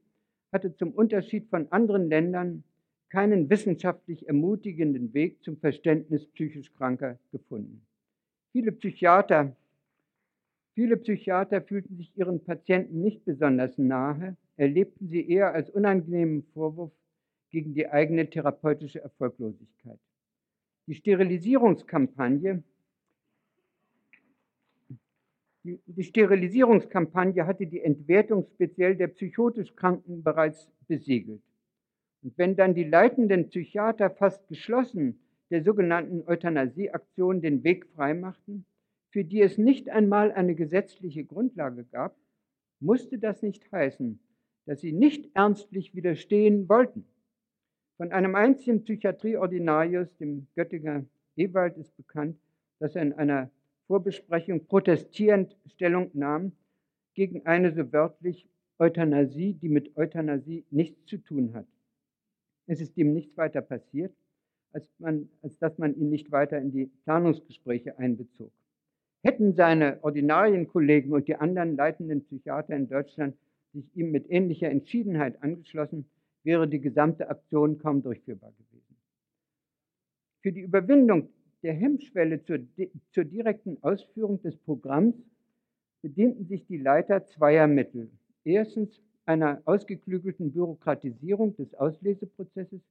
hatte 0.52 0.76
zum 0.76 0.92
Unterschied 0.92 1.50
von 1.50 1.72
anderen 1.72 2.10
Ländern 2.10 2.64
keinen 3.10 3.50
wissenschaftlich 3.50 4.28
ermutigenden 4.28 5.16
Weg 5.16 5.44
zum 5.44 5.58
Verständnis 5.58 6.28
psychisch 6.28 6.72
Kranker 6.76 7.18
gefunden. 7.32 7.82
Viele 8.52 8.74
Psychiater, 8.74 9.56
viele 10.76 10.98
Psychiater 10.98 11.64
fühlten 11.64 11.98
sich 11.98 12.16
ihren 12.16 12.44
Patienten 12.44 13.02
nicht 13.02 13.26
besonders 13.26 13.80
nahe, 13.80 14.38
erlebten 14.58 15.08
sie 15.08 15.28
eher 15.28 15.54
als 15.54 15.72
unangenehmen 15.72 16.44
Vorwurf 16.54 16.92
gegen 17.50 17.74
die 17.74 17.90
eigene 17.90 18.30
therapeutische 18.30 19.02
Erfolglosigkeit. 19.02 20.00
Die 20.88 20.96
Sterilisierungskampagne, 20.96 22.64
die, 25.64 26.04
Sterilisierungskampagne 26.04 27.46
hatte 27.46 27.68
die 27.68 27.82
Entwertung 27.82 28.48
speziell 28.54 28.96
der 28.96 29.08
psychotisch 29.08 29.76
Kranken 29.76 30.24
bereits 30.24 30.70
besiegelt. 30.88 31.42
Und 32.24 32.38
wenn 32.38 32.56
dann 32.56 32.74
die 32.74 32.86
leitenden 32.86 33.50
Psychiater 33.50 34.10
fast 34.10 34.48
geschlossen 34.48 35.20
der 35.50 35.64
sogenannten 35.64 36.24
Euthanasieaktion 36.28 37.42
den 37.42 37.64
Weg 37.64 37.86
freimachten, 37.88 38.66
für 39.10 39.24
die 39.24 39.42
es 39.42 39.58
nicht 39.58 39.90
einmal 39.90 40.32
eine 40.32 40.56
gesetzliche 40.56 41.26
Grundlage 41.26 41.86
gab, 41.86 42.16
musste 42.80 43.18
das 43.18 43.42
nicht 43.42 43.72
heißen, 43.72 44.20
dass 44.66 44.82
sie 44.82 44.92
nicht 44.92 45.30
ernstlich 45.34 45.96
widerstehen 45.96 46.70
wollten. 46.70 47.06
Von 47.98 48.12
einem 48.12 48.36
einzigen 48.36 48.84
Psychiatrieordinarius, 48.84 50.16
dem 50.18 50.46
Göttinger 50.56 51.04
Ewald, 51.36 51.78
ist 51.78 51.98
bekannt, 51.98 52.38
dass 52.78 52.96
er 52.96 53.02
in 53.02 53.14
einer 53.14 53.50
Vorbesprechung 53.88 54.68
protestierend 54.68 55.58
Stellung 55.66 56.12
nahm 56.14 56.52
gegen 57.16 57.48
eine 57.48 57.74
so 57.74 57.92
wörtlich 57.92 58.48
Euthanasie, 58.78 59.54
die 59.54 59.70
mit 59.70 59.98
Euthanasie 59.98 60.64
nichts 60.70 61.04
zu 61.06 61.18
tun 61.18 61.56
hat. 61.56 61.66
Es 62.68 62.82
ist 62.82 62.96
ihm 62.98 63.14
nichts 63.14 63.36
weiter 63.36 63.62
passiert, 63.62 64.14
als, 64.74 64.88
man, 65.00 65.28
als 65.42 65.58
dass 65.58 65.80
man 65.80 65.96
ihn 65.96 66.10
nicht 66.10 66.32
weiter 66.32 66.60
in 66.60 66.72
die 66.72 66.92
Planungsgespräche 67.06 67.98
einbezog. 67.98 68.52
Hätten 69.24 69.56
seine 69.56 70.04
Ordinarienkollegen 70.04 71.14
und 71.14 71.28
die 71.28 71.36
anderen 71.36 71.76
leitenden 71.76 72.24
Psychiater 72.26 72.76
in 72.76 72.88
Deutschland 72.88 73.36
sich 73.74 73.86
ihm 73.96 74.12
mit 74.12 74.30
ähnlicher 74.30 74.70
Entschiedenheit 74.70 75.42
angeschlossen, 75.42 76.06
wäre 76.48 76.66
die 76.66 76.80
gesamte 76.80 77.30
Aktion 77.30 77.78
kaum 77.78 78.02
durchführbar 78.02 78.54
gewesen. 78.54 78.96
Für 80.42 80.54
die 80.54 80.62
Überwindung 80.62 81.28
der 81.62 81.74
Hemmschwelle 81.74 82.42
zur, 82.46 82.60
zur 83.12 83.26
direkten 83.26 83.78
Ausführung 83.84 84.42
des 84.42 84.56
Programms 84.56 85.16
bedienten 86.02 86.48
sich 86.48 86.66
die 86.66 86.78
Leiter 86.78 87.26
zweier 87.26 87.68
Mittel. 87.68 88.10
Erstens 88.46 89.02
einer 89.26 89.62
ausgeklügelten 89.66 90.54
Bürokratisierung 90.54 91.58
des 91.58 91.74
Ausleseprozesses 91.74 92.82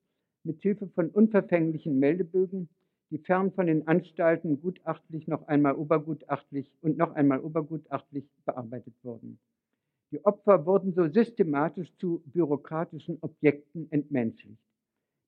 mit 0.44 0.60
Hilfe 0.60 0.88
von 0.88 1.08
unverfänglichen 1.08 1.98
Meldebögen, 1.98 2.68
die 3.10 3.18
fern 3.18 3.52
von 3.52 3.68
den 3.68 3.88
Anstalten 3.88 4.60
gutachtlich 4.60 5.28
noch 5.28 5.48
einmal 5.48 5.76
obergutachtlich 5.76 6.70
und 6.82 6.98
noch 6.98 7.14
einmal 7.14 7.40
obergutachtlich 7.40 8.28
bearbeitet 8.44 8.94
wurden. 9.02 9.38
Die 10.12 10.24
Opfer 10.24 10.66
wurden 10.66 10.92
so 10.92 11.08
systematisch 11.08 11.94
zu 11.96 12.22
bürokratischen 12.26 13.18
Objekten 13.22 13.90
entmenschlicht. 13.90 14.62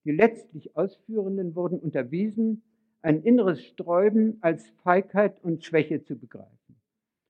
Die 0.05 0.13
letztlich 0.13 0.77
Ausführenden 0.77 1.55
wurden 1.55 1.81
unterwiesen, 1.81 2.63
ein 3.03 3.23
inneres 3.23 3.65
Sträuben 3.65 4.39
als 4.41 4.69
Feigheit 4.83 5.43
und 5.43 5.65
Schwäche 5.65 6.05
zu 6.05 6.17
begreifen. 6.17 6.77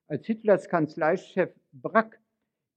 Als 0.06 0.26
Hitlers 0.26 0.68
Kanzleichef 0.68 1.50
Brack 1.72 2.20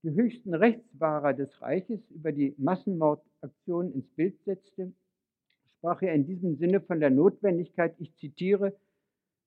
die 0.02 0.10
höchsten 0.10 0.54
Rechtswahrer 0.54 1.32
des 1.32 1.62
Reiches 1.62 2.00
über 2.10 2.32
die 2.32 2.54
Massenmordaktion 2.58 3.92
ins 3.92 4.08
Bild 4.10 4.42
setzte, 4.44 4.92
sprach 5.66 6.02
er 6.02 6.14
in 6.14 6.26
diesem 6.26 6.56
Sinne 6.56 6.80
von 6.80 6.98
der 6.98 7.10
Notwendigkeit, 7.10 7.94
ich 7.98 8.14
zitiere, 8.16 8.74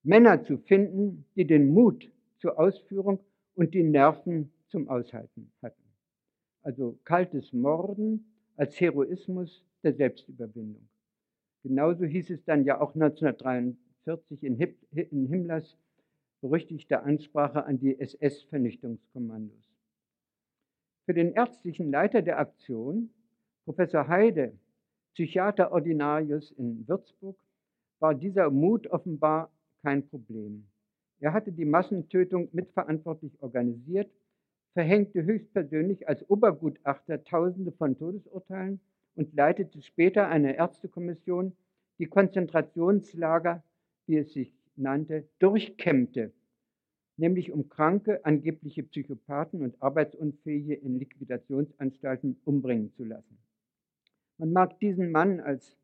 Männer 0.04 0.44
zu 0.44 0.58
finden, 0.58 1.26
die 1.36 1.46
den 1.46 1.74
Mut 1.74 2.10
zur 2.40 2.58
Ausführung 2.60 3.20
und 3.56 3.74
die 3.74 3.84
Nerven 3.84 4.52
zum 4.76 4.90
Aushalten 4.90 5.54
hatten. 5.62 5.84
Also 6.62 7.00
kaltes 7.06 7.54
Morden 7.54 8.26
als 8.58 8.78
Heroismus 8.82 9.64
der 9.84 9.94
Selbstüberwindung. 9.94 10.86
Genauso 11.64 12.04
hieß 12.04 12.30
es 12.32 12.44
dann 12.44 12.66
ja 12.66 12.82
auch 12.82 12.94
1943 12.94 14.44
in, 14.44 14.58
Himmlers 15.30 15.78
berüchtigter 16.42 17.04
Ansprache 17.04 17.64
an 17.64 17.80
die 17.80 17.98
SS-Vernichtungskommandos. 17.98 19.72
Für 21.06 21.14
den 21.14 21.32
ärztlichen 21.32 21.90
Leiter 21.90 22.22
der 22.22 22.38
Aktion, 22.38 23.12
Professor 23.64 24.10
Heide, 24.10 24.60
Psychiater 25.14 25.72
Ordinarius 25.72 26.52
in 26.52 26.86
Würzburg, 26.86 27.38
war 28.00 28.14
dieser 28.14 28.50
Mut 28.50 28.88
offenbar 28.88 29.50
kein 29.84 30.06
Problem. 30.10 30.68
Er 31.22 31.32
hatte 31.32 31.54
die 31.54 31.64
Massentötung 31.64 32.50
mitverantwortlich 32.52 33.42
organisiert, 33.42 34.12
verhängte 34.76 35.24
höchstpersönlich 35.24 36.08
als 36.08 36.30
Obergutachter 36.30 37.24
Tausende 37.24 37.72
von 37.72 37.98
Todesurteilen 37.98 38.80
und 39.16 39.34
leitete 39.34 39.82
später 39.82 40.28
eine 40.28 40.56
Ärztekommission, 40.56 41.54
die 41.98 42.06
Konzentrationslager, 42.06 43.64
wie 44.06 44.18
es 44.18 44.34
sich 44.34 44.54
nannte, 44.76 45.28
durchkämmte 45.40 46.32
nämlich 47.18 47.52
um 47.52 47.70
kranke, 47.70 48.24
angebliche 48.26 48.84
Psychopathen 48.84 49.62
und 49.62 49.82
Arbeitsunfähige 49.82 50.74
in 50.74 51.00
Liquidationsanstalten 51.00 52.38
umbringen 52.44 52.92
zu 52.94 53.04
lassen. 53.04 53.38
Man 54.38 54.52
mag 54.52 54.80
diesen 54.80 55.12
Mann 55.12 55.40
als 55.40 55.78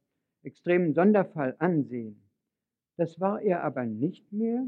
extremen 0.43 0.93
Sonderfall 0.93 1.55
ansehen. 1.59 2.21
Das 2.97 3.19
war 3.19 3.41
er 3.41 3.63
aber 3.63 3.85
nicht 3.85 4.31
mehr, 4.31 4.67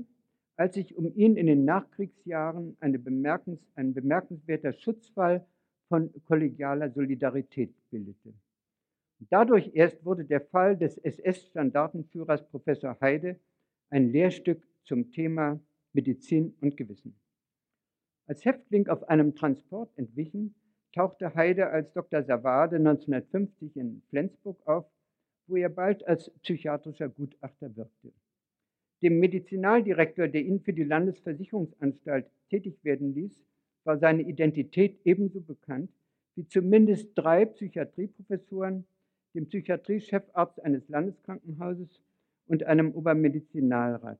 als 0.55 0.75
sich 0.75 0.95
um 0.95 1.13
ihn 1.15 1.35
in 1.35 1.47
den 1.47 1.65
Nachkriegsjahren 1.65 2.77
bemerkens, 2.79 3.59
ein 3.75 3.93
bemerkenswerter 3.93 4.73
Schutzfall 4.73 5.45
von 5.87 6.11
kollegialer 6.25 6.91
Solidarität 6.91 7.73
bildete. 7.89 8.33
Dadurch 9.29 9.71
erst 9.73 10.03
wurde 10.05 10.25
der 10.25 10.41
Fall 10.41 10.77
des 10.77 10.97
SS-Standartenführers 10.97 12.47
Professor 12.49 12.97
Heide 12.99 13.39
ein 13.89 14.11
Lehrstück 14.11 14.67
zum 14.83 15.11
Thema 15.11 15.59
Medizin 15.93 16.55
und 16.61 16.75
Gewissen. 16.77 17.15
Als 18.25 18.43
Häftling 18.45 18.87
auf 18.87 19.07
einem 19.09 19.35
Transport 19.35 19.91
entwichen, 19.97 20.55
tauchte 20.93 21.33
Heide 21.35 21.69
als 21.69 21.91
Dr. 21.93 22.23
Savade 22.23 22.77
1950 22.77 23.75
in 23.75 24.01
Flensburg 24.09 24.65
auf, 24.65 24.85
wo 25.47 25.57
er 25.57 25.69
bald 25.69 26.05
als 26.07 26.29
psychiatrischer 26.41 27.09
Gutachter 27.09 27.75
wirkte. 27.75 28.13
Dem 29.03 29.19
Medizinaldirektor, 29.19 30.29
der 30.29 30.43
ihn 30.43 30.61
für 30.61 30.71
die 30.71 30.85
Landesversicherungsanstalt 30.85 32.25
tätig 32.49 32.77
werden 32.83 33.13
ließ, 33.13 33.37
war 33.83 33.97
seine 33.97 34.21
Identität 34.21 34.97
ebenso 35.03 35.41
bekannt 35.41 35.91
wie 36.35 36.47
zumindest 36.47 37.09
drei 37.13 37.45
Psychiatrieprofessoren, 37.45 38.85
dem 39.35 39.47
Psychiatriechefarzt 39.47 40.63
eines 40.63 40.87
Landeskrankenhauses 40.87 42.01
und 42.47 42.63
einem 42.63 42.93
Obermedizinalrat. 42.93 44.19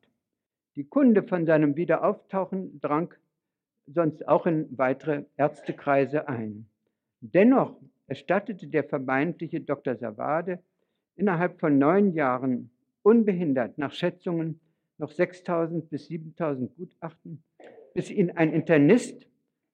Die 0.76 0.84
Kunde 0.84 1.24
von 1.24 1.46
seinem 1.46 1.78
Wiederauftauchen 1.78 2.82
drang 2.82 3.13
sonst 3.88 4.28
auch 4.28 4.46
in 4.46 4.78
weitere 4.78 5.24
Ärztekreise 5.38 6.28
ein. 6.28 6.65
Dennoch 7.22 7.80
erstattete 8.08 8.67
der 8.67 8.84
vermeintliche 8.84 9.62
Dr. 9.62 9.96
Savade 9.96 10.60
innerhalb 11.15 11.62
von 11.62 11.78
neun 11.78 12.12
Jahren 12.12 12.69
unbehindert 13.02 13.78
nach 13.78 13.93
Schätzungen 13.93 14.60
noch 15.04 15.12
6000 15.12 15.89
bis 15.89 16.08
7000 16.08 16.76
Gutachten, 16.78 17.44
bis 17.94 18.10
ihn 18.10 18.32
ein 18.32 18.54
Internist 18.54 19.28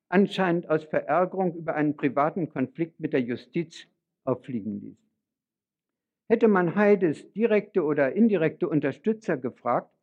anscheinend 0.09 0.67
aus 0.67 0.83
Verärgerung 0.85 1.53
über 1.55 1.75
einen 1.75 1.95
privaten 1.95 2.49
Konflikt 2.49 2.99
mit 2.99 3.13
der 3.13 3.21
Justiz 3.21 3.87
auffliegen 4.23 4.81
ließ. 4.81 4.97
Hätte 6.29 6.47
man 6.47 6.73
Heides 6.73 7.31
direkte 7.33 7.83
oder 7.83 8.13
indirekte 8.13 8.67
Unterstützer 8.67 9.37
gefragt, 9.37 9.93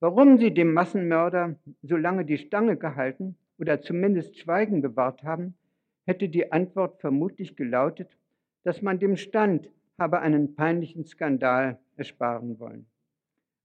Warum 0.00 0.38
sie 0.38 0.54
dem 0.54 0.72
Massenmörder 0.74 1.56
so 1.82 1.96
lange 1.96 2.24
die 2.24 2.38
Stange 2.38 2.76
gehalten 2.76 3.36
oder 3.58 3.82
zumindest 3.82 4.38
Schweigen 4.38 4.80
bewahrt 4.80 5.24
haben, 5.24 5.58
hätte 6.06 6.28
die 6.28 6.52
Antwort 6.52 7.00
vermutlich 7.00 7.56
gelautet, 7.56 8.16
dass 8.62 8.80
man 8.80 9.00
dem 9.00 9.16
Stand 9.16 9.68
habe 9.98 10.20
einen 10.20 10.54
peinlichen 10.54 11.04
Skandal 11.04 11.80
ersparen 11.96 12.60
wollen. 12.60 12.86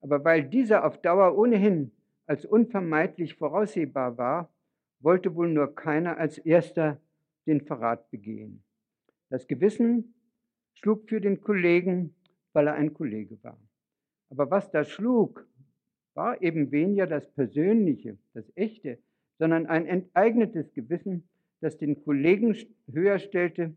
Aber 0.03 0.25
weil 0.25 0.43
dieser 0.43 0.85
auf 0.85 1.01
Dauer 1.01 1.37
ohnehin 1.37 1.93
als 2.25 2.45
unvermeidlich 2.45 3.35
voraussehbar 3.35 4.17
war, 4.17 4.53
wollte 4.99 5.33
wohl 5.33 5.47
nur 5.47 5.73
keiner 5.75 6.17
als 6.17 6.37
erster 6.37 6.99
den 7.45 7.61
Verrat 7.61 8.11
begehen. 8.11 8.63
Das 9.29 9.47
Gewissen 9.47 10.13
schlug 10.73 11.07
für 11.07 11.21
den 11.21 11.39
Kollegen, 11.39 12.13
weil 12.51 12.67
er 12.67 12.73
ein 12.73 12.93
Kollege 12.93 13.41
war. 13.43 13.57
Aber 14.29 14.51
was 14.51 14.69
da 14.71 14.83
schlug, 14.83 15.47
war 16.15 16.41
eben 16.41 16.71
weniger 16.71 17.07
das 17.07 17.25
Persönliche, 17.31 18.17
das 18.33 18.45
Echte, 18.55 18.99
sondern 19.39 19.67
ein 19.67 19.87
enteignetes 19.87 20.73
Gewissen, 20.73 21.29
das 21.61 21.77
den 21.77 22.03
Kollegen 22.03 22.57
höher 22.91 23.19
stellte 23.19 23.73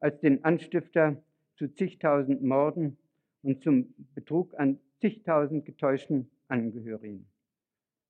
als 0.00 0.20
den 0.20 0.42
Anstifter 0.42 1.22
zu 1.56 1.68
zigtausend 1.68 2.42
Morden 2.42 2.96
und 3.42 3.62
zum 3.62 3.94
Betrug 4.14 4.58
an 4.58 4.78
zigtausend 5.00 5.64
getäuschten 5.64 6.30
Angehörigen. 6.48 7.26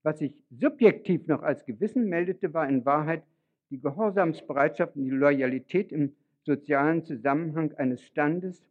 Was 0.03 0.18
sich 0.20 0.40
subjektiv 0.51 1.27
noch 1.27 1.42
als 1.42 1.64
Gewissen 1.66 2.09
meldete, 2.09 2.55
war 2.55 2.68
in 2.68 2.85
Wahrheit 2.85 3.25
die 3.70 3.81
Gehorsamsbereitschaft 3.81 4.96
und 4.96 5.05
die 5.05 5.11
Loyalität 5.11 5.90
im 5.90 6.14
sozialen 6.44 7.05
Zusammenhang 7.05 7.72
eines 7.72 8.03
Standes, 8.03 8.64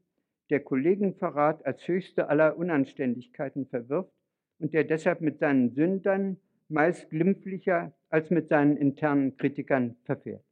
der 0.50 0.62
Kollegenverrat 0.62 1.66
als 1.66 1.88
höchste 1.88 2.30
aller 2.30 2.58
Unanständigkeiten 2.58 3.66
verwirft 3.66 4.14
und 4.60 4.74
der 4.74 4.84
deshalb 4.84 5.22
mit 5.22 5.40
seinen 5.40 5.72
Sündern 5.72 6.38
meist 6.70 7.10
glimpflicher 7.10 7.94
als 8.10 8.30
mit 8.30 8.48
seinen 8.48 8.78
internen 8.78 9.36
Kritikern 9.38 9.98
verfährt. 10.04 10.44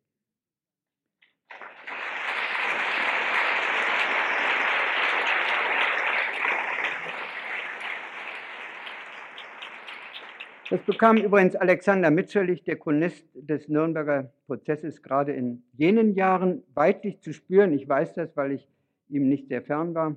Das 10.74 10.82
bekam 10.82 11.18
übrigens 11.18 11.56
Alexander 11.56 12.10
Mitscherlich, 12.10 12.64
der 12.64 12.78
Chronist 12.78 13.28
des 13.36 13.70
Nürnberger 13.70 14.34
Prozesses, 14.48 15.04
gerade 15.04 15.32
in 15.32 15.62
jenen 15.74 16.16
Jahren 16.16 16.64
weitlich 16.74 17.22
zu 17.22 17.32
spüren. 17.32 17.74
Ich 17.74 17.88
weiß 17.88 18.16
das, 18.16 18.36
weil 18.36 18.54
ich 18.54 18.68
ihm 19.08 19.30
nicht 19.30 19.50
sehr 19.50 19.62
fern 19.62 19.94
war. 19.94 20.16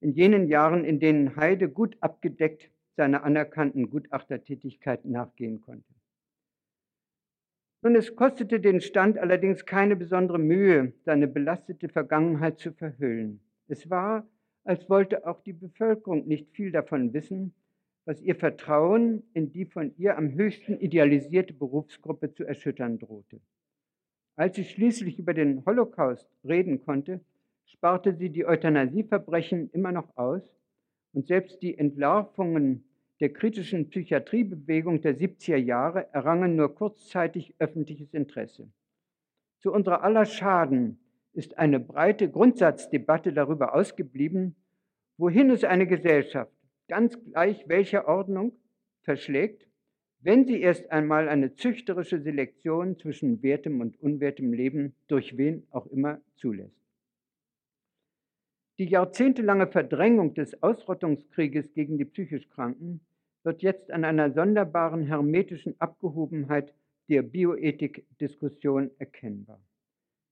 In 0.00 0.10
jenen 0.10 0.48
Jahren, 0.48 0.84
in 0.84 0.98
denen 0.98 1.36
Heide 1.36 1.68
gut 1.68 1.96
abgedeckt 2.00 2.72
seiner 2.96 3.22
anerkannten 3.22 3.88
Gutachtertätigkeit 3.88 5.04
nachgehen 5.04 5.60
konnte. 5.60 5.94
Nun, 7.82 7.94
es 7.94 8.16
kostete 8.16 8.58
den 8.58 8.80
Stand 8.80 9.16
allerdings 9.16 9.64
keine 9.64 9.94
besondere 9.94 10.40
Mühe, 10.40 10.92
seine 11.04 11.28
belastete 11.28 11.88
Vergangenheit 11.88 12.58
zu 12.58 12.72
verhüllen. 12.72 13.38
Es 13.68 13.88
war, 13.88 14.26
als 14.64 14.90
wollte 14.90 15.24
auch 15.24 15.40
die 15.44 15.52
Bevölkerung 15.52 16.26
nicht 16.26 16.50
viel 16.50 16.72
davon 16.72 17.12
wissen, 17.12 17.54
was 18.04 18.20
ihr 18.20 18.36
Vertrauen 18.36 19.22
in 19.32 19.50
die 19.52 19.64
von 19.64 19.96
ihr 19.96 20.18
am 20.18 20.32
höchsten 20.32 20.78
idealisierte 20.78 21.54
Berufsgruppe 21.54 22.32
zu 22.32 22.44
erschüttern 22.44 22.98
drohte. 22.98 23.40
Als 24.36 24.56
sie 24.56 24.64
schließlich 24.64 25.18
über 25.18 25.32
den 25.32 25.64
Holocaust 25.64 26.28
reden 26.44 26.84
konnte, 26.84 27.20
sparte 27.66 28.14
sie 28.14 28.30
die 28.30 28.44
Euthanasieverbrechen 28.44 29.70
immer 29.70 29.92
noch 29.92 30.16
aus 30.16 30.42
und 31.12 31.26
selbst 31.26 31.62
die 31.62 31.78
Entlarvungen 31.78 32.84
der 33.20 33.32
kritischen 33.32 33.88
Psychiatriebewegung 33.88 35.00
der 35.00 35.16
70er 35.16 35.56
Jahre 35.56 36.12
errangen 36.12 36.56
nur 36.56 36.74
kurzzeitig 36.74 37.54
öffentliches 37.58 38.12
Interesse. 38.12 38.68
Zu 39.60 39.72
unserer 39.72 40.02
aller 40.02 40.26
Schaden 40.26 40.98
ist 41.32 41.56
eine 41.56 41.80
breite 41.80 42.28
Grundsatzdebatte 42.28 43.32
darüber 43.32 43.74
ausgeblieben, 43.74 44.56
wohin 45.16 45.50
es 45.50 45.62
eine 45.62 45.86
Gesellschaft, 45.86 46.52
ganz 46.94 47.20
gleich 47.24 47.68
welcher 47.68 48.06
Ordnung, 48.06 48.52
verschlägt, 49.02 49.66
wenn 50.20 50.46
sie 50.46 50.60
erst 50.60 50.92
einmal 50.92 51.28
eine 51.28 51.56
züchterische 51.56 52.20
Selektion 52.20 52.96
zwischen 53.00 53.42
wertem 53.42 53.80
und 53.80 54.00
unwertem 54.00 54.52
Leben 54.52 54.94
durch 55.08 55.36
wen 55.36 55.66
auch 55.72 55.88
immer 55.88 56.20
zulässt. 56.36 56.80
Die 58.78 58.84
jahrzehntelange 58.84 59.66
Verdrängung 59.66 60.34
des 60.34 60.62
Ausrottungskrieges 60.62 61.72
gegen 61.74 61.98
die 61.98 62.04
psychisch 62.04 62.48
Kranken 62.48 63.00
wird 63.42 63.62
jetzt 63.62 63.90
an 63.90 64.04
einer 64.04 64.30
sonderbaren 64.30 65.02
hermetischen 65.02 65.74
Abgehobenheit 65.80 66.72
der 67.08 67.22
Bioethik-Diskussion 67.22 68.92
erkennbar. 69.00 69.60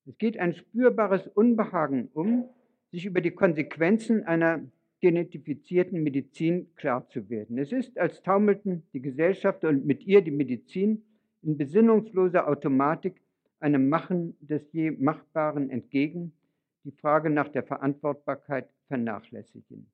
Es 0.07 0.17
geht 0.17 0.39
ein 0.39 0.55
spürbares 0.55 1.27
Unbehagen 1.27 2.09
um, 2.15 2.49
sich 2.93 3.05
über 3.05 3.21
die 3.21 3.33
Konsequenzen 3.33 4.23
einer 4.23 4.63
genetifizierten 5.03 6.03
Medizin 6.03 6.75
klar 6.77 7.07
zu 7.09 7.29
werden. 7.29 7.59
Es 7.59 7.73
ist, 7.73 7.99
als 7.99 8.23
taumelten 8.23 8.85
die 8.95 9.03
Gesellschaft 9.03 9.65
und 9.65 9.85
mit 9.85 10.07
ihr 10.07 10.23
die 10.23 10.31
Medizin 10.31 11.05
in 11.43 11.59
besinnungsloser 11.59 12.49
Automatik 12.49 13.21
einem 13.59 13.89
Machen 13.89 14.37
des 14.41 14.73
je 14.73 14.93
Machbaren 14.93 15.71
entgegen, 15.71 16.33
die 16.85 16.93
Frage 16.93 17.31
nach 17.31 17.49
der 17.49 17.65
Verantwortbarkeit 17.65 18.69
vernachlässigend. 18.87 19.89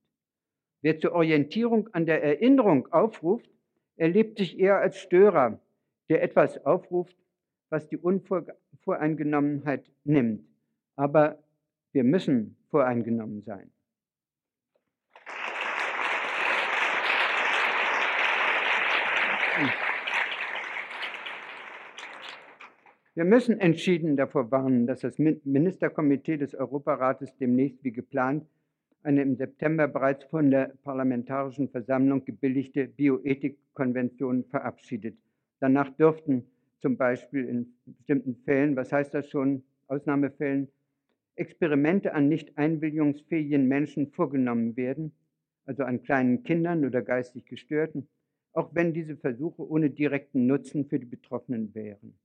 Wer 0.82 0.98
zur 0.98 1.12
Orientierung 1.12 1.88
an 1.92 2.04
der 2.04 2.22
Erinnerung 2.22 2.92
aufruft, 2.92 3.50
erlebt 3.96 4.38
sich 4.38 4.58
eher 4.58 4.78
als 4.78 4.98
Störer, 4.98 5.58
der 6.10 6.22
etwas 6.22 6.64
aufruft, 6.64 7.16
was 7.70 7.88
die 7.88 7.96
Unvoreingenommenheit 7.96 9.90
nimmt. 10.04 10.46
Aber 10.96 11.42
wir 11.92 12.04
müssen 12.04 12.56
voreingenommen 12.70 13.42
sein. 13.42 13.70
Wir 23.14 23.24
müssen 23.24 23.58
entschieden 23.58 24.16
davor 24.16 24.50
warnen, 24.52 24.86
dass 24.86 25.00
das 25.00 25.18
Ministerkomitee 25.18 26.36
des 26.36 26.54
Europarates 26.54 27.36
demnächst 27.36 27.82
wie 27.82 27.90
geplant 27.90 28.46
eine 29.02 29.22
im 29.22 29.36
September 29.36 29.88
bereits 29.88 30.24
von 30.24 30.50
der 30.50 30.72
Parlamentarischen 30.84 31.68
Versammlung 31.68 32.24
gebilligte 32.24 32.86
Bioethikkonvention 32.86 34.44
verabschiedet. 34.44 35.16
Danach 35.60 35.90
dürften 35.96 36.46
zum 36.80 36.96
Beispiel 36.96 37.44
in 37.46 37.74
bestimmten 37.86 38.36
Fällen, 38.44 38.76
was 38.76 38.92
heißt 38.92 39.14
das 39.14 39.28
schon, 39.28 39.64
Ausnahmefällen, 39.88 40.68
Experimente 41.34 42.14
an 42.14 42.28
nicht 42.28 42.56
einwilligungsfähigen 42.58 43.66
Menschen 43.66 44.10
vorgenommen 44.12 44.76
werden, 44.76 45.12
also 45.66 45.84
an 45.84 46.02
kleinen 46.02 46.42
Kindern 46.42 46.84
oder 46.84 47.02
geistig 47.02 47.46
Gestörten, 47.46 48.08
auch 48.58 48.74
wenn 48.74 48.92
diese 48.92 49.16
Versuche 49.16 49.62
ohne 49.70 49.88
direkten 49.88 50.48
Nutzen 50.48 50.84
für 50.86 50.98
die 50.98 51.06
Betroffenen 51.06 51.72
wären. 51.76 52.18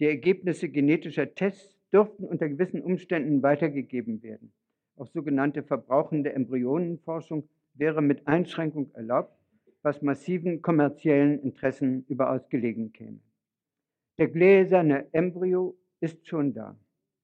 Die 0.00 0.06
Ergebnisse 0.06 0.68
genetischer 0.68 1.32
Tests 1.32 1.78
dürften 1.92 2.24
unter 2.24 2.48
gewissen 2.48 2.82
Umständen 2.82 3.40
weitergegeben 3.40 4.20
werden. 4.24 4.52
Auch 4.96 5.06
sogenannte 5.06 5.62
verbrauchende 5.62 6.32
Embryonenforschung 6.32 7.48
wäre 7.74 8.02
mit 8.02 8.26
Einschränkung 8.26 8.90
erlaubt, 8.94 9.38
was 9.82 10.02
massiven 10.02 10.60
kommerziellen 10.60 11.40
Interessen 11.40 12.04
überaus 12.08 12.48
gelegen 12.48 12.92
käme. 12.92 13.20
Der 14.18 14.26
gläserne 14.26 15.06
Embryo 15.12 15.76
ist 16.00 16.26
schon 16.26 16.52
da. 16.52 16.76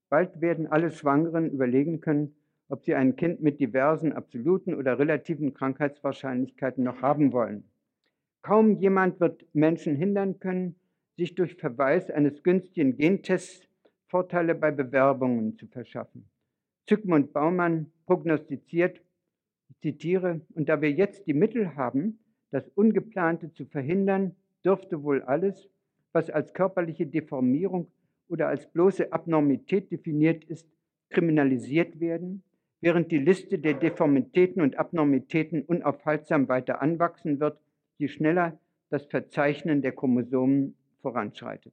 Bald 0.09 0.41
werden 0.41 0.69
alle 0.69 0.93
Schwangeren 0.93 1.51
überlegen 1.51 2.01
können, 2.01 2.37
ob 2.69 2.85
sie 2.85 2.95
ein 2.95 3.17
Kind 3.17 3.43
mit 3.43 3.59
diversen 3.59 4.13
absoluten 4.13 4.75
oder 4.75 5.01
relativen 5.01 5.53
Krankheitswahrscheinlichkeiten 5.53 6.85
noch 6.85 7.03
haben 7.03 7.33
wollen. 7.33 7.65
Kaum 8.43 8.75
jemand 8.75 9.21
wird 9.21 9.47
Menschen 9.55 9.95
hindern 9.95 10.41
können, 10.41 10.75
sich 11.17 11.37
durch 11.37 11.55
Verweis 11.55 12.11
eines 12.11 12.43
günstigen 12.43 12.97
Gentests 12.97 13.69
Vorteile 14.09 14.55
bei 14.57 14.73
Bewerbungen 14.73 15.57
zu 15.57 15.67
verschaffen. 15.69 16.29
Zygmunt 16.87 17.33
Baumann 17.33 17.93
prognostiziert, 18.05 19.01
ich 19.71 19.79
zitiere, 19.79 20.41
und 20.55 20.69
da 20.69 20.83
wir 20.83 20.91
jetzt 20.91 21.27
die 21.27 21.35
Mittel 21.35 21.77
haben, 21.77 22.19
das 22.51 22.69
Ungeplante 22.75 23.53
zu 23.53 23.65
verhindern, 23.65 24.35
dürfte 24.65 25.03
wohl 25.03 25.23
alles, 25.23 25.71
was 26.13 26.29
als 26.29 26.53
körperliche 26.53 27.07
Deformierung 27.07 27.91
oder 28.29 28.49
als 28.49 28.67
bloße 28.71 29.13
Abnormität 29.13 29.91
definiert 29.91 30.45
ist, 30.45 30.69
kriminalisiert 31.11 32.01
werden, 32.01 32.43
während 32.81 33.13
die 33.13 33.19
Liste 33.19 33.59
der 33.59 33.75
Deformitäten 33.75 34.61
und 34.61 34.77
Abnormitäten 34.77 35.63
unaufhaltsam 35.63 36.49
weiter 36.49 36.83
anwachsen 36.83 37.39
wird, 37.39 37.59
je 37.99 38.09
schneller 38.09 38.59
das 38.91 39.07
Verzeichnen 39.07 39.83
der 39.83 39.93
Chromosomen 39.93 40.77
voranschreitet. 41.01 41.73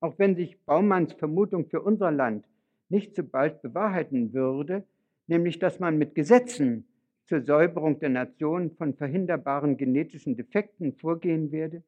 Auch 0.00 0.18
wenn 0.18 0.36
sich 0.36 0.60
Baumanns 0.64 1.12
Vermutung 1.14 1.68
für 1.68 1.82
unser 1.82 2.10
Land 2.10 2.46
nicht 2.88 3.14
so 3.14 3.24
bald 3.24 3.62
bewahrheiten 3.62 4.32
würde, 4.32 4.84
nämlich 5.26 5.58
dass 5.58 5.80
man 5.80 5.98
mit 5.98 6.14
Gesetzen 6.14 6.86
zur 7.26 7.42
Säuberung 7.42 7.98
der 8.00 8.08
Nation 8.08 8.70
von 8.70 8.94
verhinderbaren 8.94 9.76
genetischen 9.76 10.36
Defekten 10.36 10.94
vorgehen 10.94 11.52
werde, 11.52 11.82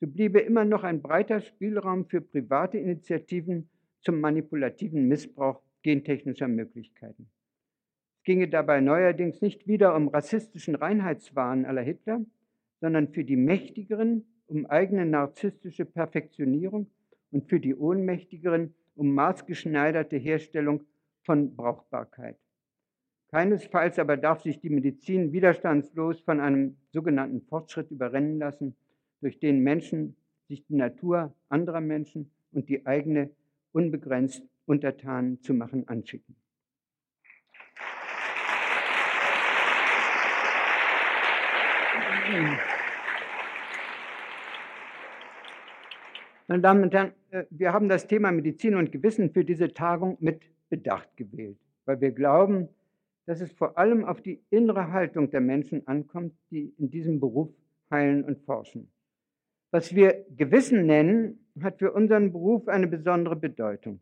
so 0.00 0.06
bliebe 0.06 0.40
immer 0.40 0.64
noch 0.64 0.82
ein 0.82 1.00
breiter 1.00 1.40
Spielraum 1.40 2.06
für 2.06 2.20
private 2.20 2.78
Initiativen 2.78 3.68
zum 4.00 4.20
manipulativen 4.20 5.08
Missbrauch 5.08 5.62
gentechnischer 5.82 6.48
Möglichkeiten. 6.48 7.28
Es 8.18 8.24
ginge 8.24 8.48
dabei 8.48 8.80
neuerdings 8.80 9.40
nicht 9.40 9.66
wieder 9.66 9.94
um 9.94 10.08
rassistischen 10.08 10.74
Reinheitswahn 10.74 11.64
aller 11.64 11.82
Hitler, 11.82 12.20
sondern 12.82 13.12
für 13.12 13.22
die 13.22 13.36
Mächtigeren 13.36 14.24
um 14.48 14.66
eigene 14.66 15.06
narzisstische 15.06 15.84
Perfektionierung 15.84 16.90
und 17.30 17.48
für 17.48 17.60
die 17.60 17.76
Ohnmächtigeren 17.76 18.74
um 18.96 19.14
maßgeschneiderte 19.14 20.16
Herstellung 20.16 20.82
von 21.22 21.54
Brauchbarkeit. 21.54 22.36
Keinesfalls 23.30 24.00
aber 24.00 24.16
darf 24.16 24.42
sich 24.42 24.60
die 24.60 24.68
Medizin 24.68 25.32
widerstandslos 25.32 26.20
von 26.22 26.40
einem 26.40 26.76
sogenannten 26.90 27.40
Fortschritt 27.42 27.92
überrennen 27.92 28.38
lassen, 28.38 28.74
durch 29.20 29.38
den 29.38 29.60
Menschen 29.60 30.16
sich 30.48 30.66
die 30.66 30.74
Natur 30.74 31.32
anderer 31.48 31.80
Menschen 31.80 32.32
und 32.50 32.68
die 32.68 32.84
eigene 32.84 33.30
unbegrenzt 33.70 34.42
untertan 34.66 35.40
zu 35.40 35.54
machen 35.54 35.86
anschicken. 35.86 36.34
Meine 46.52 46.64
Damen 46.64 46.82
und 46.82 46.92
Herren, 46.92 47.12
äh, 47.30 47.44
wir 47.48 47.72
haben 47.72 47.88
das 47.88 48.06
Thema 48.06 48.30
Medizin 48.30 48.74
und 48.74 48.92
Gewissen 48.92 49.30
für 49.32 49.42
diese 49.42 49.72
Tagung 49.72 50.18
mit 50.20 50.42
Bedacht 50.68 51.08
gewählt, 51.16 51.56
weil 51.86 51.98
wir 52.02 52.10
glauben, 52.12 52.68
dass 53.24 53.40
es 53.40 53.50
vor 53.52 53.78
allem 53.78 54.04
auf 54.04 54.20
die 54.20 54.42
innere 54.50 54.92
Haltung 54.92 55.30
der 55.30 55.40
Menschen 55.40 55.88
ankommt, 55.88 56.34
die 56.50 56.74
in 56.76 56.90
diesem 56.90 57.20
Beruf 57.20 57.48
heilen 57.90 58.22
und 58.22 58.38
forschen. 58.40 58.90
Was 59.70 59.94
wir 59.94 60.26
Gewissen 60.36 60.84
nennen, 60.84 61.38
hat 61.58 61.78
für 61.78 61.92
unseren 61.92 62.32
Beruf 62.32 62.68
eine 62.68 62.86
besondere 62.86 63.36
Bedeutung. 63.36 64.00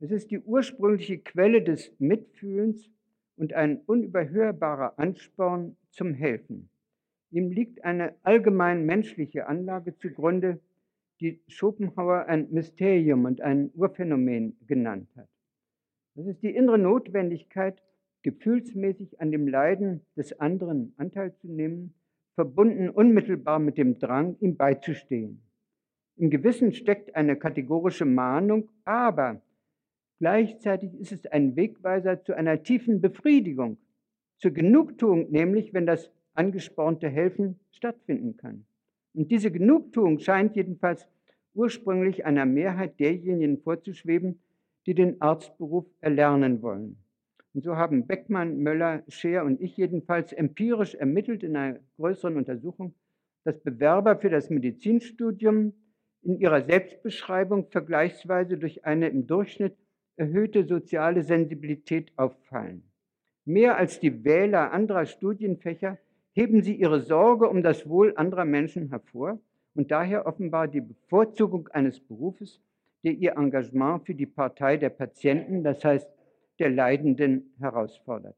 Es 0.00 0.10
ist 0.10 0.30
die 0.30 0.40
ursprüngliche 0.40 1.18
Quelle 1.18 1.60
des 1.60 1.92
Mitfühlens 1.98 2.90
und 3.36 3.52
ein 3.52 3.82
unüberhörbarer 3.84 4.98
Ansporn 4.98 5.76
zum 5.90 6.14
Helfen. 6.14 6.70
Ihm 7.32 7.50
liegt 7.50 7.84
eine 7.84 8.14
allgemein 8.22 8.86
menschliche 8.86 9.46
Anlage 9.46 9.94
zugrunde, 9.98 10.58
die 11.20 11.40
Schopenhauer 11.48 12.26
ein 12.26 12.48
Mysterium 12.50 13.24
und 13.24 13.40
ein 13.40 13.70
Urphänomen 13.74 14.56
genannt 14.66 15.08
hat. 15.16 15.28
Das 16.14 16.26
ist 16.26 16.42
die 16.42 16.54
innere 16.54 16.78
Notwendigkeit, 16.78 17.82
gefühlsmäßig 18.22 19.20
an 19.20 19.30
dem 19.30 19.46
Leiden 19.46 20.04
des 20.16 20.38
anderen 20.40 20.94
Anteil 20.96 21.34
zu 21.36 21.48
nehmen, 21.48 21.94
verbunden 22.34 22.90
unmittelbar 22.90 23.58
mit 23.58 23.78
dem 23.78 23.98
Drang, 23.98 24.36
ihm 24.40 24.56
beizustehen. 24.56 25.42
Im 26.16 26.30
Gewissen 26.30 26.72
steckt 26.72 27.14
eine 27.14 27.36
kategorische 27.36 28.04
Mahnung, 28.04 28.68
aber 28.84 29.42
gleichzeitig 30.18 30.94
ist 30.94 31.12
es 31.12 31.26
ein 31.26 31.56
Wegweiser 31.56 32.22
zu 32.22 32.34
einer 32.34 32.62
tiefen 32.62 33.00
Befriedigung, 33.00 33.78
zur 34.38 34.50
Genugtuung 34.50 35.30
nämlich, 35.30 35.72
wenn 35.72 35.86
das 35.86 36.10
angespornte 36.34 37.08
Helfen 37.08 37.58
stattfinden 37.70 38.36
kann. 38.36 38.65
Und 39.16 39.30
diese 39.30 39.50
Genugtuung 39.50 40.18
scheint 40.18 40.56
jedenfalls 40.56 41.08
ursprünglich 41.54 42.26
einer 42.26 42.44
Mehrheit 42.44 43.00
derjenigen 43.00 43.58
vorzuschweben, 43.62 44.40
die 44.84 44.94
den 44.94 45.22
Arztberuf 45.22 45.86
erlernen 46.02 46.60
wollen. 46.60 46.98
Und 47.54 47.64
so 47.64 47.76
haben 47.76 48.06
Beckmann, 48.06 48.58
Möller, 48.58 49.02
Scheer 49.08 49.46
und 49.46 49.62
ich 49.62 49.74
jedenfalls 49.78 50.34
empirisch 50.34 50.94
ermittelt 50.94 51.42
in 51.42 51.56
einer 51.56 51.80
größeren 51.96 52.36
Untersuchung, 52.36 52.94
dass 53.44 53.58
Bewerber 53.58 54.18
für 54.18 54.28
das 54.28 54.50
Medizinstudium 54.50 55.72
in 56.20 56.38
ihrer 56.38 56.60
Selbstbeschreibung 56.60 57.70
vergleichsweise 57.70 58.58
durch 58.58 58.84
eine 58.84 59.08
im 59.08 59.26
Durchschnitt 59.26 59.78
erhöhte 60.16 60.66
soziale 60.66 61.22
Sensibilität 61.22 62.12
auffallen. 62.16 62.82
Mehr 63.46 63.78
als 63.78 63.98
die 63.98 64.24
Wähler 64.24 64.72
anderer 64.72 65.06
Studienfächer 65.06 65.96
heben 66.36 66.62
sie 66.62 66.74
ihre 66.74 67.00
Sorge 67.00 67.48
um 67.48 67.62
das 67.62 67.88
Wohl 67.88 68.12
anderer 68.16 68.44
Menschen 68.44 68.90
hervor 68.90 69.40
und 69.74 69.90
daher 69.90 70.26
offenbar 70.26 70.68
die 70.68 70.82
Bevorzugung 70.82 71.68
eines 71.68 71.98
Berufes, 71.98 72.60
der 73.02 73.12
ihr 73.12 73.36
Engagement 73.36 74.04
für 74.04 74.14
die 74.14 74.26
Partei 74.26 74.76
der 74.76 74.90
Patienten, 74.90 75.64
das 75.64 75.82
heißt 75.82 76.06
der 76.58 76.70
Leidenden, 76.70 77.54
herausfordert. 77.58 78.36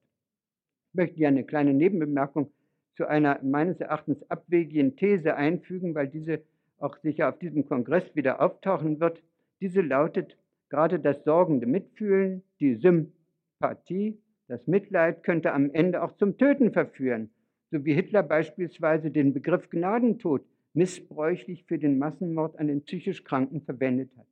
Ich 0.90 0.94
möchte 0.94 1.16
hier 1.16 1.28
eine 1.28 1.42
kleine 1.42 1.74
Nebenbemerkung 1.74 2.52
zu 2.96 3.06
einer 3.06 3.40
meines 3.42 3.80
Erachtens 3.80 4.22
abwegigen 4.30 4.94
These 4.94 5.34
einfügen, 5.34 5.94
weil 5.94 6.06
diese 6.06 6.40
auch 6.78 6.96
sicher 6.98 7.28
auf 7.28 7.38
diesem 7.40 7.66
Kongress 7.66 8.14
wieder 8.14 8.40
auftauchen 8.40 9.00
wird. 9.00 9.22
Diese 9.60 9.80
lautet, 9.80 10.36
gerade 10.68 11.00
das 11.00 11.24
sorgende 11.24 11.66
Mitfühlen, 11.66 12.42
die 12.60 12.76
Sympathie, 12.76 14.18
das 14.46 14.66
Mitleid 14.68 15.24
könnte 15.24 15.52
am 15.52 15.70
Ende 15.72 16.02
auch 16.02 16.16
zum 16.16 16.38
Töten 16.38 16.72
verführen, 16.72 17.30
so 17.70 17.84
wie 17.84 17.94
Hitler 17.94 18.22
beispielsweise 18.22 19.10
den 19.10 19.34
Begriff 19.34 19.68
Gnadentod 19.70 20.44
missbräuchlich 20.74 21.64
für 21.64 21.78
den 21.78 21.98
Massenmord 21.98 22.58
an 22.58 22.68
den 22.68 22.82
psychisch 22.82 23.24
Kranken 23.24 23.60
verwendet 23.62 24.10
hat. 24.16 24.26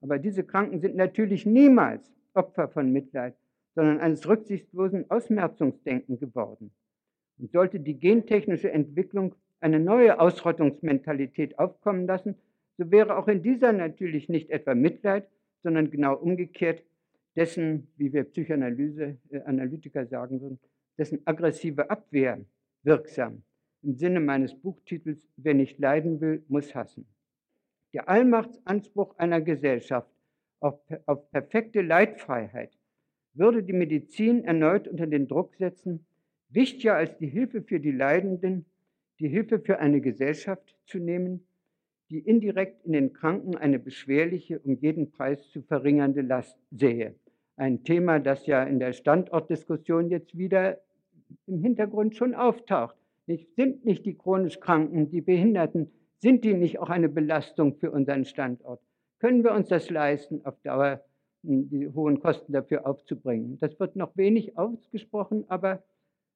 Aber 0.00 0.18
diese 0.18 0.44
Kranken 0.44 0.80
sind 0.80 0.96
natürlich 0.96 1.46
niemals 1.46 2.12
Opfer 2.34 2.68
von 2.68 2.92
Mitleid, 2.92 3.34
sondern 3.74 4.00
eines 4.00 4.28
rücksichtslosen 4.28 5.10
Ausmerzungsdenken 5.10 6.18
geworden. 6.18 6.70
Und 7.38 7.52
sollte 7.52 7.80
die 7.80 7.98
gentechnische 7.98 8.70
Entwicklung 8.70 9.34
eine 9.60 9.80
neue 9.80 10.20
Ausrottungsmentalität 10.20 11.58
aufkommen 11.58 12.06
lassen, 12.06 12.34
so 12.78 12.90
wäre 12.90 13.16
auch 13.16 13.28
in 13.28 13.42
dieser 13.42 13.72
natürlich 13.72 14.28
nicht 14.28 14.50
etwa 14.50 14.74
Mitleid, 14.74 15.28
sondern 15.62 15.90
genau 15.90 16.14
umgekehrt 16.16 16.82
dessen, 17.36 17.88
wie 17.96 18.12
wir 18.12 18.24
Psychoanalytiker 18.24 20.00
äh, 20.02 20.06
sagen 20.06 20.40
würden, 20.40 20.58
dessen 20.98 21.20
aggressive 21.24 21.90
Abwehr 21.90 22.40
wirksam. 22.82 23.42
Im 23.82 23.94
Sinne 23.94 24.20
meines 24.20 24.54
Buchtitels, 24.54 25.26
wer 25.36 25.54
nicht 25.54 25.78
leiden 25.78 26.20
will, 26.20 26.44
muss 26.48 26.74
hassen. 26.74 27.06
Der 27.92 28.08
Allmachtsanspruch 28.08 29.18
einer 29.18 29.40
Gesellschaft 29.40 30.10
auf, 30.60 30.80
auf 31.06 31.30
perfekte 31.30 31.82
Leidfreiheit 31.82 32.78
würde 33.34 33.62
die 33.62 33.72
Medizin 33.72 34.44
erneut 34.44 34.86
unter 34.88 35.06
den 35.06 35.26
Druck 35.26 35.56
setzen, 35.56 36.06
wichtiger 36.50 36.94
als 36.94 37.16
die 37.18 37.26
Hilfe 37.26 37.62
für 37.62 37.80
die 37.80 37.90
Leidenden, 37.90 38.66
die 39.18 39.28
Hilfe 39.28 39.58
für 39.58 39.78
eine 39.78 40.00
Gesellschaft 40.00 40.76
zu 40.86 40.98
nehmen, 40.98 41.46
die 42.10 42.18
indirekt 42.18 42.84
in 42.84 42.92
den 42.92 43.12
Kranken 43.12 43.56
eine 43.56 43.78
beschwerliche, 43.78 44.58
um 44.60 44.76
jeden 44.76 45.10
Preis 45.12 45.48
zu 45.50 45.62
verringernde 45.62 46.20
Last 46.20 46.58
sähe. 46.70 47.14
Ein 47.56 47.84
Thema, 47.84 48.18
das 48.18 48.46
ja 48.46 48.62
in 48.64 48.78
der 48.78 48.92
Standortdiskussion 48.92 50.10
jetzt 50.10 50.36
wieder 50.36 50.78
im 51.46 51.60
Hintergrund 51.60 52.16
schon 52.16 52.34
auftaucht. 52.34 52.96
Nicht, 53.26 53.54
sind 53.54 53.84
nicht 53.84 54.04
die 54.04 54.14
chronisch 54.14 54.60
Kranken, 54.60 55.10
die 55.10 55.20
Behinderten, 55.20 55.92
sind 56.18 56.44
die 56.44 56.54
nicht 56.54 56.78
auch 56.78 56.90
eine 56.90 57.08
Belastung 57.08 57.74
für 57.74 57.90
unseren 57.90 58.24
Standort? 58.24 58.80
Können 59.18 59.44
wir 59.44 59.52
uns 59.52 59.68
das 59.68 59.90
leisten, 59.90 60.44
auf 60.44 60.60
Dauer 60.62 61.04
hm, 61.44 61.68
die 61.68 61.88
hohen 61.88 62.20
Kosten 62.20 62.52
dafür 62.52 62.86
aufzubringen? 62.86 63.58
Das 63.60 63.78
wird 63.78 63.96
noch 63.96 64.16
wenig 64.16 64.58
ausgesprochen, 64.58 65.44
aber 65.48 65.82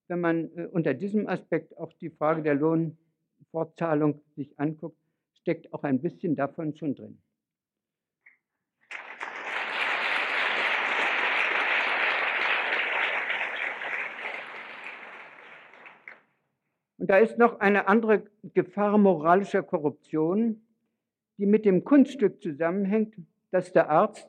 wenn 0.09 0.21
man 0.21 0.51
äh, 0.57 0.67
unter 0.67 0.95
diesem 0.95 1.29
Aspekt 1.29 1.77
auch 1.79 1.93
die 1.95 2.11
Frage 2.11 2.43
der 2.43 2.55
Lohnfortzahlung 2.55 4.21
sich 4.37 4.59
anguckt, 4.59 4.99
steckt 5.35 5.73
auch 5.73 5.83
ein 5.83 6.01
bisschen 6.01 6.37
davon 6.37 6.77
schon 6.77 6.95
drin. 6.95 7.19
Und 16.99 17.11
da 17.11 17.19
ist 17.19 17.39
noch 17.39 17.61
eine 17.61 17.89
andere 17.89 18.25
Gefahr 18.55 18.97
moralischer 18.99 19.63
Korruption, 19.63 20.63
die 21.39 21.47
mit 21.47 21.65
dem 21.65 21.85
Kunststück 21.85 22.43
zusammenhängt, 22.43 23.17
dass 23.51 23.73
der 23.73 23.91
Arzt 23.91 24.29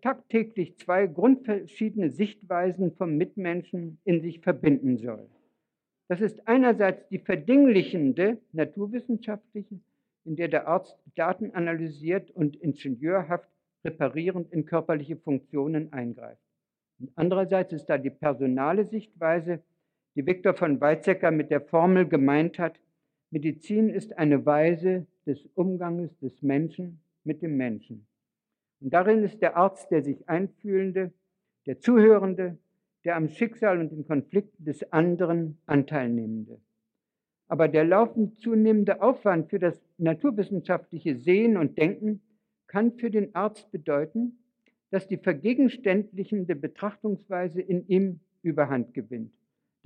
tagtäglich 0.00 0.78
zwei 0.78 1.06
grundverschiedene 1.06 2.10
Sichtweisen 2.10 2.92
vom 2.92 3.16
Mitmenschen 3.16 3.98
in 4.04 4.20
sich 4.20 4.40
verbinden 4.40 4.96
soll. 4.96 5.28
Das 6.08 6.20
ist 6.20 6.46
einerseits 6.46 7.08
die 7.08 7.18
verdinglichende 7.18 8.38
naturwissenschaftliche, 8.52 9.80
in 10.24 10.36
der 10.36 10.48
der 10.48 10.68
Arzt 10.68 10.96
Daten 11.14 11.50
analysiert 11.52 12.30
und 12.30 12.56
ingenieurhaft 12.56 13.50
reparierend 13.84 14.52
in 14.52 14.66
körperliche 14.66 15.16
Funktionen 15.16 15.92
eingreift. 15.92 16.40
Und 16.98 17.10
andererseits 17.16 17.72
ist 17.72 17.86
da 17.86 17.98
die 17.98 18.10
personale 18.10 18.84
Sichtweise, 18.84 19.62
die 20.16 20.26
Viktor 20.26 20.54
von 20.54 20.80
Weizsäcker 20.80 21.30
mit 21.30 21.50
der 21.50 21.60
Formel 21.60 22.08
gemeint 22.08 22.58
hat, 22.58 22.80
Medizin 23.30 23.90
ist 23.90 24.16
eine 24.16 24.46
Weise 24.46 25.06
des 25.26 25.46
Umganges 25.54 26.18
des 26.18 26.42
Menschen 26.42 27.00
mit 27.24 27.42
dem 27.42 27.56
Menschen. 27.56 28.06
Und 28.80 28.94
darin 28.94 29.22
ist 29.22 29.42
der 29.42 29.56
Arzt 29.56 29.90
der 29.90 30.02
sich 30.02 30.28
Einfühlende, 30.28 31.12
der 31.66 31.80
Zuhörende, 31.80 32.56
der 33.04 33.16
am 33.16 33.28
Schicksal 33.28 33.78
und 33.78 33.92
den 33.92 34.06
Konflikten 34.06 34.64
des 34.64 34.90
anderen 34.92 35.58
Anteilnehmende. 35.66 36.60
Aber 37.48 37.68
der 37.68 37.84
laufend 37.84 38.40
zunehmende 38.40 39.02
Aufwand 39.02 39.50
für 39.50 39.58
das 39.58 39.80
naturwissenschaftliche 39.98 41.16
Sehen 41.16 41.56
und 41.56 41.78
Denken 41.78 42.22
kann 42.66 42.92
für 42.92 43.10
den 43.10 43.34
Arzt 43.34 43.70
bedeuten, 43.70 44.38
dass 44.90 45.06
die 45.06 45.18
vergegenständlichende 45.18 46.56
Betrachtungsweise 46.56 47.60
in 47.60 47.86
ihm 47.86 48.20
Überhand 48.42 48.94
gewinnt, 48.94 49.32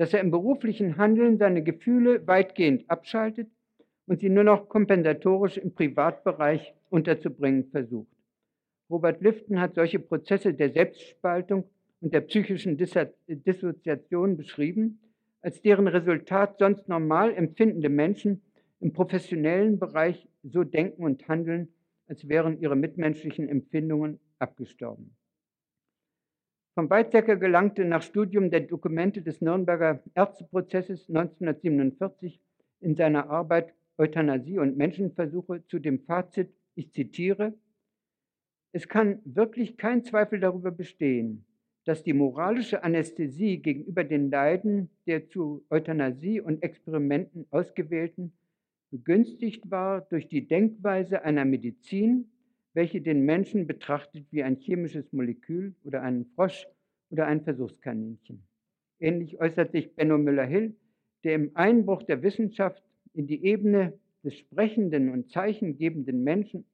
dass 0.01 0.15
er 0.15 0.21
im 0.21 0.31
beruflichen 0.31 0.97
Handeln 0.97 1.37
seine 1.37 1.63
Gefühle 1.63 2.27
weitgehend 2.27 2.89
abschaltet 2.89 3.51
und 4.07 4.21
sie 4.21 4.31
nur 4.31 4.45
noch 4.45 4.67
kompensatorisch 4.71 5.59
im 5.59 5.75
Privatbereich 5.75 6.73
unterzubringen 6.89 7.67
versucht. 7.67 8.09
Robert 8.89 9.21
Lifton 9.21 9.61
hat 9.61 9.75
solche 9.75 9.99
Prozesse 9.99 10.55
der 10.55 10.71
Selbstspaltung 10.71 11.65
und 12.01 12.15
der 12.15 12.23
psychischen 12.23 12.79
Dissoziation 12.79 14.39
beschrieben, 14.39 15.01
als 15.43 15.61
deren 15.61 15.87
Resultat 15.87 16.57
sonst 16.59 16.89
normal 16.89 17.35
empfindende 17.35 17.91
Menschen 17.91 18.41
im 18.81 18.95
professionellen 18.95 19.79
Bereich 19.79 20.27
so 20.43 20.65
denken 20.65 21.05
und 21.05 21.29
handeln, 21.29 21.69
als 22.09 22.27
wären 22.27 22.59
ihre 22.59 22.75
mitmenschlichen 22.75 23.51
Empfindungen 23.51 24.19
abgestorben. 24.39 25.15
Von 26.75 26.89
Weizsäcker 26.89 27.37
gelangte 27.37 27.85
nach 27.85 28.03
Studium 28.03 28.51
der 28.51 28.61
Dokumente 28.61 29.23
des 29.23 29.41
Nürnberger 29.41 30.03
Ärzteprozesses 30.15 31.09
1947 31.09 32.41
in 32.81 32.95
seiner 32.95 33.29
Arbeit 33.29 33.75
Euthanasie 33.99 34.59
und 34.59 34.77
Menschenversuche 34.77 35.67
zu 35.67 35.81
dem 35.81 36.01
Fazit, 36.01 36.55
ich 36.77 36.93
zitiere, 36.93 37.55
es 38.73 38.89
kann 38.89 39.21
wirklich 39.25 39.77
kein 39.77 40.05
Zweifel 40.05 40.39
darüber 40.39 40.71
bestehen, 40.71 41.45
dass 41.85 42.05
die 42.05 42.13
moralische 42.13 42.85
Anästhesie 42.85 43.59
gegenüber 43.59 44.05
den 44.05 44.31
Leiden 44.31 44.91
der 45.07 45.29
zu 45.29 45.65
Euthanasie 45.71 46.41
und 46.41 46.63
Experimenten 46.63 47.47
ausgewählten 47.51 48.33
begünstigt 48.91 49.71
war 49.71 50.03
durch 50.03 50.29
die 50.29 50.47
Denkweise 50.47 51.23
einer 51.25 51.45
Medizin, 51.45 52.31
welche 52.73 53.01
den 53.01 53.25
Menschen 53.25 53.67
betrachtet 53.67 54.27
wie 54.31 54.43
ein 54.43 54.57
chemisches 54.57 55.13
Molekül 55.13 55.75
oder 55.85 56.03
einen 56.03 56.27
Frosch 56.35 56.67
oder 57.11 57.27
ein 57.27 57.43
Versuchskaninchen. 57.43 58.43
Ähnlich 59.01 59.41
äußert 59.41 59.73
sich 59.73 59.95
Benno 59.95 60.19
Müller-Hill, 60.19 60.77
der 61.25 61.35
im 61.35 61.51
Einbruch 61.55 62.03
der 62.03 62.23
Wissenschaft 62.23 62.83
in 63.13 63.27
die 63.27 63.45
Ebene 63.45 63.99
des 64.23 64.37
sprechenden 64.39 65.11
und 65.11 65.31
zeichengebenden 65.31 66.23
Menschen 66.23 66.65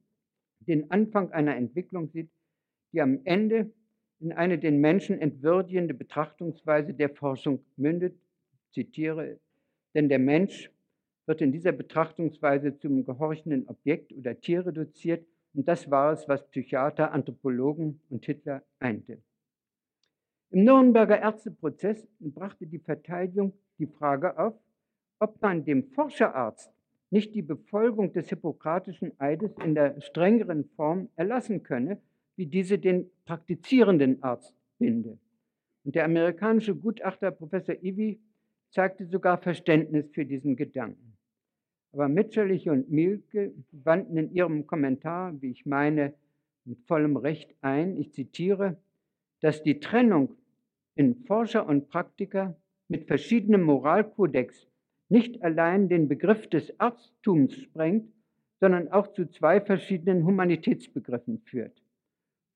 den 0.61 0.90
Anfang 0.90 1.30
einer 1.32 1.56
Entwicklung 1.56 2.09
sieht, 2.09 2.28
die 2.92 3.00
am 3.00 3.20
Ende 3.24 3.70
in 4.18 4.32
eine 4.32 4.59
den 4.59 4.80
Menschen 4.80 5.20
entwürdigende 5.20 5.94
Betrachtungsweise 5.94 6.94
der 6.94 7.11
Forschung 7.11 7.64
mündet. 7.76 8.16
Zitiere, 8.72 9.38
denn 9.94 10.09
der 10.09 10.18
Mensch 10.18 10.70
wird 11.26 11.40
in 11.40 11.52
dieser 11.52 11.72
Betrachtungsweise 11.72 12.76
zum 12.76 13.04
gehorchenden 13.04 13.68
Objekt 13.68 14.12
oder 14.12 14.38
Tier 14.38 14.66
reduziert 14.66 15.26
und 15.57 15.66
das 15.66 15.90
war 15.90 16.12
es, 16.12 16.29
was 16.29 16.47
Psychiater, 16.49 17.12
Anthropologen 17.12 17.99
und 18.11 18.27
Hitler 18.27 18.62
einte. 18.79 19.23
Im 20.51 20.64
Nürnberger 20.64 21.19
Ärzteprozess 21.19 22.07
brachte 22.21 22.66
die 22.66 22.79
Verteidigung 22.79 23.55
die 23.79 23.87
Frage 23.87 24.38
auf, 24.38 24.55
ob 25.19 25.40
man 25.40 25.64
dem 25.64 25.85
Forscherarzt 25.92 26.71
nicht 27.09 27.35
die 27.35 27.42
Befolgung 27.42 28.12
des 28.12 28.29
hippokratischen 28.29 29.19
Eides 29.19 29.57
in 29.64 29.75
der 29.75 29.99
strengeren 30.03 30.69
Form 30.77 31.09
erlassen 31.16 31.62
könne, 31.62 32.03
wie 32.37 32.47
diese 32.47 32.79
den 32.79 33.11
praktizierenden 33.25 34.23
Arzt 34.23 34.55
binde. 34.79 35.19
Und 35.85 35.95
der 35.95 36.05
amerikanische 36.05 36.75
Gutachter 36.75 37.31
Professor 37.31 37.77
Ivy 37.83 38.21
zeigte 38.71 39.07
sogar 39.07 39.38
Verständnis 39.38 40.11
für 40.11 40.27
diesen 40.27 40.55
Gedanken. 40.57 41.15
Aber 41.96 42.11
Mitscherlich 42.11 42.68
und 42.68 42.90
Mielke 42.90 43.54
wandten 43.72 44.18
in 44.18 44.30
ihrem 44.30 44.66
Kommentar, 44.66 45.40
wie 45.40 45.50
ich 45.50 45.64
meine, 45.64 46.12
mit 46.66 46.82
vollem 46.82 47.16
Recht 47.16 47.54
ein, 47.62 47.96
ich 47.96 48.12
zitiere, 48.12 48.76
dass 49.40 49.62
die 49.62 49.80
Trennung 49.80 50.35
in 50.94 51.14
Forscher 51.24 51.66
und 51.66 51.88
Praktiker 51.88 52.54
mit 52.88 53.06
verschiedenem 53.06 53.62
Moralkodex 53.62 54.66
nicht 55.09 55.42
allein 55.42 55.88
den 55.88 56.06
Begriff 56.06 56.46
des 56.48 56.78
Arztums 56.78 57.54
sprengt, 57.54 58.12
sondern 58.61 58.92
auch 58.92 59.14
zu 59.14 59.30
zwei 59.30 59.62
verschiedenen 59.62 60.26
Humanitätsbegriffen 60.26 61.38
führt. 61.46 61.82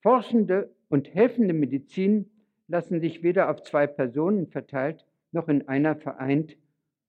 Forschende 0.02 0.70
und 0.90 1.14
helfende 1.14 1.54
Medizin 1.54 2.28
lassen 2.68 3.00
sich 3.00 3.22
weder 3.22 3.48
auf 3.48 3.62
zwei 3.62 3.86
Personen 3.86 4.48
verteilt 4.48 5.06
noch 5.32 5.48
in 5.48 5.66
einer 5.66 5.96
vereint 5.96 6.58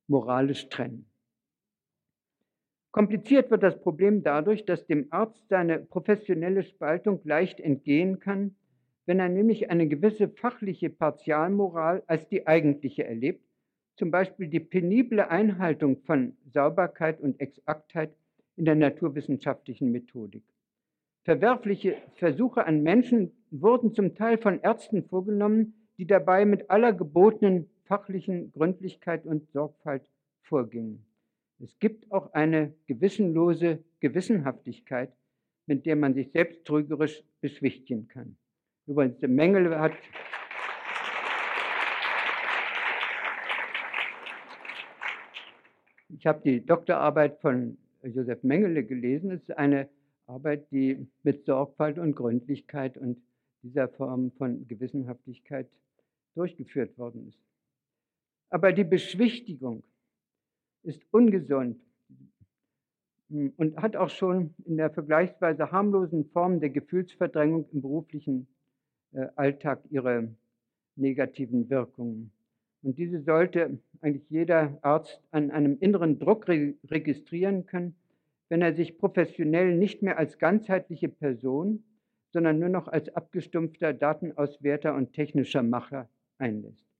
moralisch 0.07 0.69
trennen. 0.69 1.10
Kompliziert 2.91 3.49
wird 3.51 3.63
das 3.63 3.79
Problem 3.79 4.21
dadurch, 4.21 4.65
dass 4.65 4.85
dem 4.85 5.07
Arzt 5.11 5.47
seine 5.47 5.79
professionelle 5.79 6.63
Spaltung 6.63 7.21
leicht 7.23 7.61
entgehen 7.61 8.19
kann, 8.19 8.55
wenn 9.05 9.19
er 9.19 9.29
nämlich 9.29 9.69
eine 9.69 9.87
gewisse 9.87 10.27
fachliche 10.27 10.89
Partialmoral 10.89 12.03
als 12.07 12.27
die 12.27 12.47
eigentliche 12.47 13.05
erlebt, 13.05 13.45
zum 13.95 14.11
Beispiel 14.11 14.47
die 14.47 14.59
penible 14.59 15.29
Einhaltung 15.29 16.01
von 16.01 16.35
Sauberkeit 16.53 17.21
und 17.21 17.39
Exaktheit 17.39 18.13
in 18.57 18.65
der 18.65 18.75
naturwissenschaftlichen 18.75 19.91
Methodik. 19.91 20.43
Verwerfliche 21.23 21.95
Versuche 22.15 22.65
an 22.65 22.83
Menschen 22.83 23.31
wurden 23.51 23.93
zum 23.93 24.15
Teil 24.15 24.37
von 24.37 24.59
Ärzten 24.61 25.03
vorgenommen, 25.03 25.75
die 25.97 26.07
dabei 26.07 26.45
mit 26.45 26.69
aller 26.69 26.93
gebotenen 26.93 27.69
fachlichen 27.85 28.51
Gründlichkeit 28.51 29.25
und 29.25 29.49
Sorgfalt 29.51 30.03
vorgingen. 30.41 31.05
Es 31.63 31.77
gibt 31.77 32.11
auch 32.11 32.33
eine 32.33 32.73
gewissenlose 32.87 33.83
Gewissenhaftigkeit, 33.99 35.13
mit 35.67 35.85
der 35.85 35.95
man 35.95 36.15
sich 36.15 36.31
selbst 36.31 36.65
trügerisch 36.65 37.23
beschwichtigen 37.39 38.07
kann. 38.07 38.35
Übrigens, 38.87 39.21
Mengele 39.21 39.79
hat 39.79 39.93
Ich 46.17 46.27
habe 46.27 46.41
die 46.43 46.63
Doktorarbeit 46.63 47.39
von 47.41 47.77
Josef 48.03 48.43
Mengele 48.43 48.83
gelesen. 48.83 49.31
Es 49.31 49.41
ist 49.41 49.57
eine 49.57 49.89
Arbeit, 50.27 50.69
die 50.71 51.07
mit 51.23 51.45
Sorgfalt 51.45 51.97
und 51.97 52.15
Gründlichkeit 52.15 52.97
und 52.97 53.21
dieser 53.63 53.87
Form 53.87 54.31
von 54.31 54.67
Gewissenhaftigkeit 54.67 55.67
durchgeführt 56.35 56.97
worden 56.97 57.27
ist. 57.27 57.39
Aber 58.49 58.71
die 58.71 58.83
Beschwichtigung 58.83 59.83
ist 60.83 61.01
ungesund 61.11 61.79
und 63.29 63.77
hat 63.77 63.95
auch 63.95 64.09
schon 64.09 64.53
in 64.65 64.77
der 64.77 64.89
vergleichsweise 64.89 65.71
harmlosen 65.71 66.25
Form 66.25 66.59
der 66.59 66.69
Gefühlsverdrängung 66.69 67.69
im 67.71 67.81
beruflichen 67.81 68.47
äh, 69.13 69.27
Alltag 69.35 69.81
ihre 69.89 70.35
negativen 70.95 71.69
Wirkungen. 71.69 72.31
Und 72.83 72.97
diese 72.97 73.21
sollte 73.21 73.79
eigentlich 74.01 74.29
jeder 74.29 74.77
Arzt 74.81 75.21
an 75.31 75.51
einem 75.51 75.77
inneren 75.79 76.19
Druck 76.19 76.47
re 76.47 76.73
registrieren 76.89 77.65
können, 77.65 77.95
wenn 78.49 78.61
er 78.61 78.73
sich 78.73 78.97
professionell 78.97 79.77
nicht 79.77 80.01
mehr 80.01 80.17
als 80.17 80.37
ganzheitliche 80.39 81.07
Person, 81.07 81.83
sondern 82.31 82.59
nur 82.59 82.69
noch 82.69 82.87
als 82.87 83.09
abgestumpfter 83.15 83.93
Datenauswerter 83.93 84.95
und 84.95 85.13
technischer 85.13 85.63
Macher 85.63 86.09
einlässt. 86.37 86.90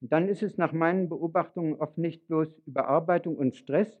Dann 0.00 0.28
ist 0.28 0.42
es 0.42 0.56
nach 0.58 0.72
meinen 0.72 1.08
Beobachtungen 1.08 1.74
oft 1.74 1.98
nicht 1.98 2.26
bloß 2.28 2.48
Überarbeitung 2.66 3.36
und 3.36 3.56
Stress, 3.56 4.00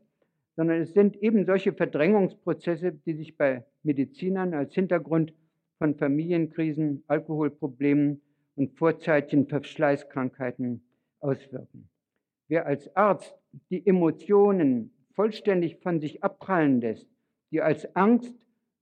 sondern 0.54 0.80
es 0.80 0.92
sind 0.92 1.16
eben 1.16 1.44
solche 1.44 1.72
Verdrängungsprozesse, 1.72 2.92
die 2.92 3.14
sich 3.14 3.36
bei 3.36 3.64
Medizinern 3.82 4.54
als 4.54 4.74
Hintergrund 4.74 5.32
von 5.78 5.94
Familienkrisen, 5.96 7.04
Alkoholproblemen 7.06 8.20
und 8.56 8.76
vorzeitigen 8.76 9.46
Verschleißkrankheiten 9.46 10.82
auswirken. 11.20 11.88
Wer 12.48 12.66
als 12.66 12.94
Arzt 12.96 13.34
die 13.70 13.86
Emotionen 13.86 14.90
vollständig 15.14 15.76
von 15.76 16.00
sich 16.00 16.22
abprallen 16.24 16.80
lässt, 16.80 17.08
die 17.50 17.60
als 17.60 17.94
Angst, 17.94 18.34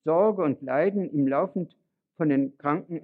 Sorge 0.04 0.42
und 0.42 0.62
Leiden 0.62 1.10
ihm 1.10 1.26
laufend 1.26 1.76
von 2.16 2.28
den 2.28 2.56
Kranken 2.58 2.98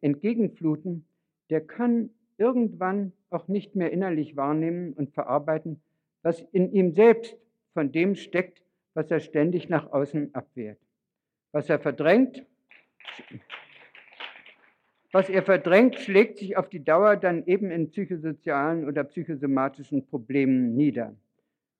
entgegenfluten, 0.00 1.06
der 1.50 1.62
kann 1.62 2.10
irgendwann 2.36 3.12
auch 3.30 3.48
nicht 3.48 3.76
mehr 3.76 3.92
innerlich 3.92 4.36
wahrnehmen 4.36 4.92
und 4.92 5.12
verarbeiten, 5.12 5.80
was 6.22 6.40
in 6.52 6.72
ihm 6.72 6.92
selbst 6.92 7.36
von 7.74 7.92
dem 7.92 8.14
steckt, 8.14 8.62
was 8.94 9.10
er 9.10 9.20
ständig 9.20 9.68
nach 9.68 9.92
außen 9.92 10.34
abwehrt. 10.34 10.78
Was 11.52 11.70
er 11.70 11.78
verdrängt, 11.78 12.44
was 15.12 15.30
er 15.30 15.42
verdrängt, 15.42 15.96
schlägt 15.96 16.38
sich 16.38 16.56
auf 16.56 16.68
die 16.68 16.84
Dauer 16.84 17.16
dann 17.16 17.46
eben 17.46 17.70
in 17.70 17.90
psychosozialen 17.90 18.86
oder 18.86 19.04
psychosomatischen 19.04 20.06
Problemen 20.06 20.74
nieder. 20.74 21.14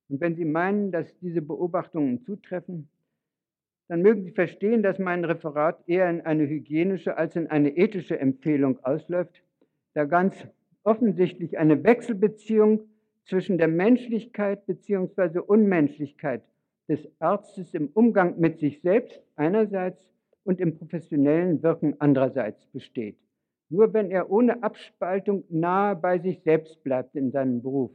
Und 0.08 0.20
wenn 0.20 0.36
Sie 0.36 0.46
meinen, 0.46 0.90
dass 0.90 1.18
diese 1.18 1.42
Beobachtungen 1.42 2.22
zutreffen, 2.22 2.88
dann 3.88 4.02
mögen 4.02 4.22
Sie 4.22 4.30
verstehen, 4.30 4.82
dass 4.82 4.98
mein 4.98 5.24
Referat 5.24 5.82
eher 5.86 6.08
in 6.08 6.22
eine 6.22 6.46
hygienische 6.46 7.16
als 7.16 7.36
in 7.36 7.48
eine 7.48 7.76
ethische 7.76 8.18
Empfehlung 8.18 8.82
ausläuft, 8.84 9.42
da 9.94 10.04
ganz 10.04 10.46
offensichtlich 10.88 11.58
eine 11.58 11.84
Wechselbeziehung 11.84 12.80
zwischen 13.26 13.58
der 13.58 13.68
Menschlichkeit 13.68 14.64
bzw. 14.64 15.40
Unmenschlichkeit 15.40 16.42
des 16.88 17.06
Arztes 17.18 17.74
im 17.74 17.88
Umgang 17.92 18.40
mit 18.40 18.58
sich 18.58 18.80
selbst 18.80 19.20
einerseits 19.36 20.08
und 20.44 20.60
im 20.60 20.78
professionellen 20.78 21.62
Wirken 21.62 21.96
andererseits 21.98 22.64
besteht. 22.68 23.18
Nur 23.68 23.92
wenn 23.92 24.10
er 24.10 24.30
ohne 24.30 24.62
Abspaltung 24.62 25.44
nahe 25.50 25.94
bei 25.94 26.18
sich 26.20 26.40
selbst 26.40 26.82
bleibt 26.82 27.14
in 27.16 27.32
seinem 27.32 27.60
Beruf, 27.60 27.90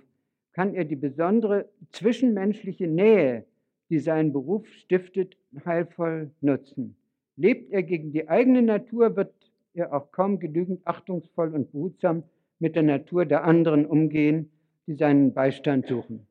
kann 0.51 0.75
er 0.75 0.85
die 0.85 0.95
besondere 0.95 1.67
zwischenmenschliche 1.93 2.87
Nähe, 2.87 3.45
die 3.89 3.97
sein 3.97 4.31
Beruf 4.31 4.67
stiftet, 4.67 5.35
heilvoll 5.65 6.29
nutzen. 6.41 6.95
Lebt 7.37 7.71
er 7.71 7.81
gegen 7.81 8.11
die 8.11 8.29
eigene 8.29 8.61
Natur, 8.61 9.15
wird 9.15 9.33
er 9.73 9.95
auch 9.95 10.11
kaum 10.11 10.37
genügend 10.37 10.85
achtungsvoll 10.85 11.55
und 11.55 11.71
behutsam 11.71 12.21
mit 12.63 12.77
der 12.77 12.83
Natur 12.83 13.25
der 13.25 13.43
anderen 13.43 13.85
umgehen, 13.85 14.49
die 14.87 14.95
seinen 14.95 15.33
Beistand 15.33 15.85
suchen. 15.85 16.25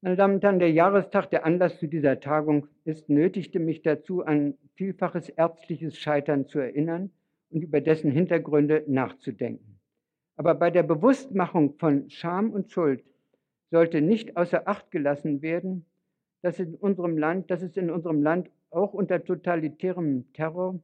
Meine 0.00 0.16
Damen 0.16 0.34
und 0.36 0.44
Herren, 0.44 0.60
der 0.60 0.70
Jahrestag, 0.70 1.28
der 1.30 1.44
Anlass 1.44 1.80
zu 1.80 1.88
dieser 1.88 2.20
Tagung 2.20 2.68
ist, 2.84 3.08
nötigte 3.08 3.58
mich 3.58 3.82
dazu, 3.82 4.24
an 4.24 4.54
vielfaches 4.76 5.28
ärztliches 5.28 5.98
Scheitern 5.98 6.46
zu 6.46 6.60
erinnern 6.60 7.10
und 7.50 7.62
über 7.62 7.80
dessen 7.80 8.12
Hintergründe 8.12 8.84
nachzudenken. 8.86 9.80
Aber 10.36 10.54
bei 10.54 10.70
der 10.70 10.84
Bewusstmachung 10.84 11.74
von 11.80 12.08
Scham 12.10 12.50
und 12.50 12.70
Schuld 12.70 13.02
sollte 13.70 14.00
nicht 14.00 14.36
außer 14.36 14.66
Acht 14.68 14.90
gelassen 14.90 15.42
werden, 15.42 15.86
dass, 16.42 16.58
in 16.58 16.74
unserem 16.74 17.18
Land, 17.18 17.50
dass 17.50 17.62
es 17.62 17.76
in 17.76 17.90
unserem 17.90 18.22
Land 18.22 18.50
auch 18.70 18.94
unter 18.94 19.24
totalitärem 19.24 20.32
Terror 20.32 20.80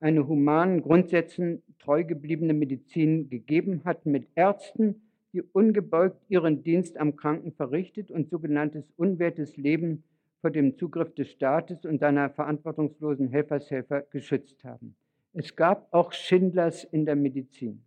eine 0.00 0.26
humanen 0.28 0.82
Grundsätzen 0.82 1.62
treu 1.78 2.04
gebliebene 2.04 2.52
Medizin 2.52 3.30
gegeben 3.30 3.82
hat 3.84 4.06
mit 4.06 4.28
Ärzten, 4.34 5.02
die 5.32 5.42
ungebeugt 5.42 6.22
ihren 6.28 6.62
Dienst 6.62 6.96
am 6.98 7.16
Kranken 7.16 7.52
verrichtet 7.52 8.10
und 8.10 8.30
sogenanntes 8.30 8.84
unwertes 8.96 9.56
Leben 9.56 10.04
vor 10.40 10.50
dem 10.50 10.76
Zugriff 10.76 11.14
des 11.14 11.30
Staates 11.30 11.84
und 11.86 12.00
seiner 12.00 12.30
verantwortungslosen 12.30 13.28
Helfershelfer 13.28 14.02
geschützt 14.02 14.62
haben. 14.62 14.94
Es 15.32 15.56
gab 15.56 15.88
auch 15.92 16.12
Schindlers 16.12 16.84
in 16.84 17.06
der 17.06 17.16
Medizin. 17.16 17.82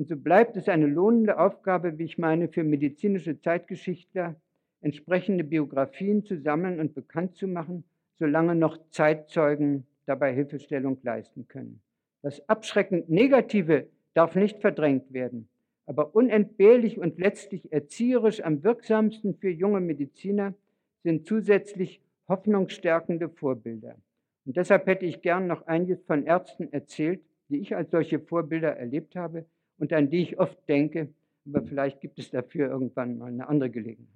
Und 0.00 0.08
so 0.08 0.16
bleibt 0.16 0.56
es 0.56 0.68
eine 0.68 0.86
lohnende 0.86 1.38
Aufgabe, 1.38 1.98
wie 1.98 2.04
ich 2.04 2.18
meine, 2.18 2.48
für 2.48 2.64
medizinische 2.64 3.38
Zeitgeschichtler, 3.38 4.34
entsprechende 4.80 5.44
Biografien 5.44 6.24
zu 6.24 6.40
sammeln 6.40 6.80
und 6.80 6.94
bekannt 6.94 7.36
zu 7.36 7.46
machen, 7.46 7.84
solange 8.18 8.56
noch 8.56 8.78
Zeitzeugen 8.88 9.86
dabei 10.06 10.32
Hilfestellung 10.32 10.98
leisten 11.02 11.46
können. 11.46 11.80
Das 12.22 12.48
abschreckend 12.48 13.08
Negative 13.08 13.86
darf 14.14 14.34
nicht 14.34 14.58
verdrängt 14.60 15.12
werden 15.12 15.48
aber 15.90 16.14
unentbehrlich 16.14 16.98
und 16.98 17.18
letztlich 17.18 17.72
erzieherisch 17.72 18.44
am 18.44 18.62
wirksamsten 18.62 19.34
für 19.34 19.50
junge 19.50 19.80
Mediziner 19.80 20.54
sind 21.02 21.26
zusätzlich 21.26 22.00
hoffnungsstärkende 22.28 23.28
Vorbilder. 23.28 23.96
Und 24.46 24.56
deshalb 24.56 24.86
hätte 24.86 25.04
ich 25.04 25.20
gern 25.20 25.48
noch 25.48 25.66
einiges 25.66 26.00
von 26.04 26.26
Ärzten 26.26 26.72
erzählt, 26.72 27.20
die 27.48 27.58
ich 27.58 27.74
als 27.74 27.90
solche 27.90 28.20
Vorbilder 28.20 28.76
erlebt 28.76 29.16
habe 29.16 29.46
und 29.80 29.92
an 29.92 30.10
die 30.10 30.22
ich 30.22 30.38
oft 30.38 30.56
denke, 30.68 31.08
aber 31.46 31.62
vielleicht 31.62 32.00
gibt 32.00 32.18
es 32.18 32.30
dafür 32.30 32.68
irgendwann 32.68 33.18
mal 33.18 33.28
eine 33.28 33.48
andere 33.48 33.70
Gelegenheit. 33.70 34.06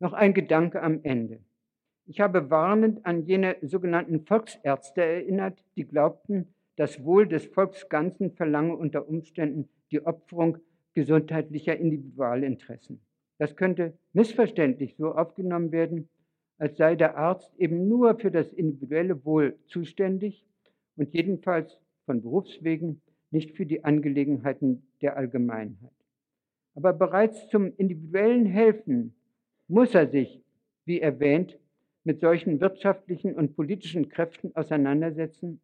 Noch 0.00 0.14
ein 0.14 0.34
Gedanke 0.34 0.82
am 0.82 1.00
Ende. 1.02 1.40
Ich 2.06 2.20
habe 2.20 2.50
warnend 2.50 3.04
an 3.04 3.26
jene 3.26 3.56
sogenannten 3.60 4.24
Volksärzte 4.24 5.02
erinnert, 5.02 5.62
die 5.76 5.84
glaubten, 5.84 6.54
das 6.76 7.04
Wohl 7.04 7.28
des 7.28 7.44
Volks 7.46 7.88
Ganzen 7.90 8.32
verlange 8.32 8.74
unter 8.74 9.06
Umständen 9.06 9.68
die 9.90 10.04
Opferung 10.04 10.58
gesundheitlicher 10.94 11.76
Individualinteressen. 11.76 13.00
Das 13.38 13.56
könnte 13.56 13.92
missverständlich 14.14 14.96
so 14.96 15.12
aufgenommen 15.12 15.72
werden, 15.72 16.08
als 16.58 16.78
sei 16.78 16.96
der 16.96 17.18
Arzt 17.18 17.54
eben 17.58 17.86
nur 17.88 18.18
für 18.18 18.30
das 18.30 18.52
individuelle 18.52 19.24
Wohl 19.24 19.58
zuständig 19.66 20.44
und 20.96 21.12
jedenfalls 21.12 21.78
von 22.06 22.22
Berufswegen 22.22 23.02
nicht 23.30 23.56
für 23.56 23.66
die 23.66 23.84
Angelegenheiten 23.84 24.82
der 25.02 25.16
Allgemeinheit. 25.16 25.92
Aber 26.74 26.92
bereits 26.92 27.48
zum 27.48 27.72
individuellen 27.76 28.46
Helfen 28.46 29.14
muss 29.68 29.94
er 29.94 30.08
sich, 30.08 30.42
wie 30.84 31.00
erwähnt, 31.00 31.58
mit 32.04 32.20
solchen 32.20 32.60
wirtschaftlichen 32.60 33.34
und 33.34 33.54
politischen 33.54 34.08
Kräften 34.08 34.54
auseinandersetzen, 34.56 35.60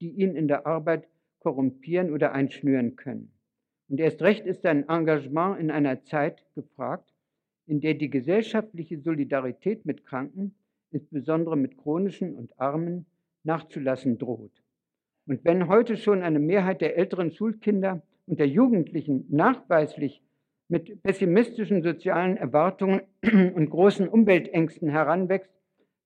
die 0.00 0.10
ihn 0.10 0.36
in 0.36 0.48
der 0.48 0.66
Arbeit 0.66 1.08
korrumpieren 1.40 2.12
oder 2.12 2.32
einschnüren 2.32 2.96
können. 2.96 3.32
Und 3.88 4.00
erst 4.00 4.22
recht 4.22 4.46
ist 4.46 4.62
sein 4.62 4.88
Engagement 4.88 5.60
in 5.60 5.70
einer 5.70 6.02
Zeit 6.04 6.44
gefragt, 6.54 7.12
in 7.66 7.80
der 7.80 7.94
die 7.94 8.10
gesellschaftliche 8.10 8.98
Solidarität 9.00 9.84
mit 9.86 10.04
Kranken, 10.04 10.54
insbesondere 10.90 11.56
mit 11.56 11.78
chronischen 11.78 12.34
und 12.34 12.58
Armen, 12.58 13.06
nachzulassen 13.42 14.18
droht. 14.18 14.63
Und 15.26 15.44
wenn 15.44 15.68
heute 15.68 15.96
schon 15.96 16.22
eine 16.22 16.38
Mehrheit 16.38 16.80
der 16.80 16.96
älteren 16.96 17.32
Schulkinder 17.32 18.02
und 18.26 18.38
der 18.38 18.48
Jugendlichen 18.48 19.26
nachweislich 19.30 20.22
mit 20.68 21.02
pessimistischen 21.02 21.82
sozialen 21.82 22.36
Erwartungen 22.36 23.00
und 23.22 23.70
großen 23.70 24.08
Umweltängsten 24.08 24.88
heranwächst, 24.88 25.50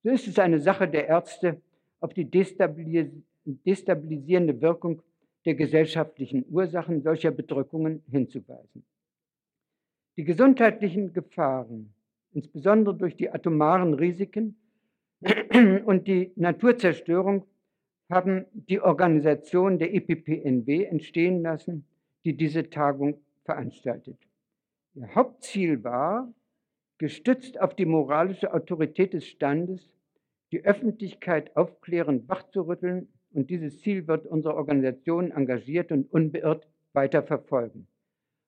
so 0.02 0.10
ist 0.10 0.26
es 0.28 0.38
eine 0.38 0.60
Sache 0.60 0.88
der 0.88 1.08
Ärzte, 1.08 1.60
auf 2.00 2.14
die 2.14 2.30
destabilisierende 2.30 4.60
Wirkung 4.60 5.02
der 5.44 5.54
gesellschaftlichen 5.54 6.44
Ursachen 6.48 7.02
solcher 7.02 7.32
Bedrückungen 7.32 8.04
hinzuweisen. 8.08 8.84
Die 10.16 10.22
gesundheitlichen 10.24 11.12
Gefahren, 11.12 11.92
insbesondere 12.32 12.96
durch 12.96 13.16
die 13.16 13.30
atomaren 13.30 13.94
Risiken 13.94 14.56
und 15.86 16.06
die 16.06 16.30
Naturzerstörung, 16.36 17.44
haben 18.10 18.46
die 18.52 18.80
Organisation 18.80 19.78
der 19.78 19.94
EPPNW 19.94 20.84
entstehen 20.84 21.42
lassen, 21.42 21.86
die 22.24 22.36
diese 22.36 22.70
Tagung 22.70 23.20
veranstaltet. 23.44 24.18
Ihr 24.94 25.14
Hauptziel 25.14 25.84
war, 25.84 26.32
gestützt 26.98 27.60
auf 27.60 27.74
die 27.74 27.84
moralische 27.84 28.52
Autorität 28.52 29.12
des 29.12 29.26
Standes, 29.26 29.92
die 30.50 30.64
Öffentlichkeit 30.64 31.54
aufklärend 31.56 32.28
wachzurütteln 32.28 33.08
und 33.32 33.50
dieses 33.50 33.80
Ziel 33.80 34.08
wird 34.08 34.26
unsere 34.26 34.56
Organisation 34.56 35.30
engagiert 35.30 35.92
und 35.92 36.10
unbeirrt 36.10 36.66
weiter 36.94 37.22
verfolgen. 37.22 37.86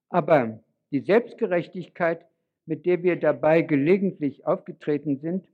Aber 0.09 0.65
die 0.91 1.01
Selbstgerechtigkeit, 1.01 2.27
mit 2.67 2.87
der 2.87 3.03
wir 3.03 3.17
dabei 3.17 3.63
gelegentlich 3.63 4.47
aufgetreten 4.47 5.19
sind, 5.19 5.47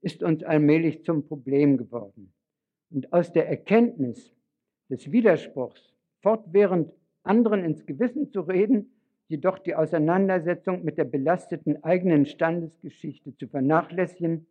ist 0.00 0.22
uns 0.22 0.42
allmählich 0.42 1.04
zum 1.04 1.26
Problem 1.26 1.76
geworden. 1.76 2.32
Und 2.90 3.12
aus 3.12 3.32
der 3.32 3.48
Erkenntnis 3.48 4.34
des 4.88 5.10
Widerspruchs, 5.12 5.94
fortwährend 6.22 6.92
anderen 7.22 7.64
ins 7.64 7.86
Gewissen 7.86 8.30
zu 8.30 8.40
reden, 8.40 8.92
jedoch 9.28 9.58
die 9.58 9.74
Auseinandersetzung 9.76 10.84
mit 10.84 10.98
der 10.98 11.04
belasteten 11.04 11.84
eigenen 11.84 12.26
Standesgeschichte 12.26 13.36
zu 13.36 13.46
vernachlässigen, 13.46 14.46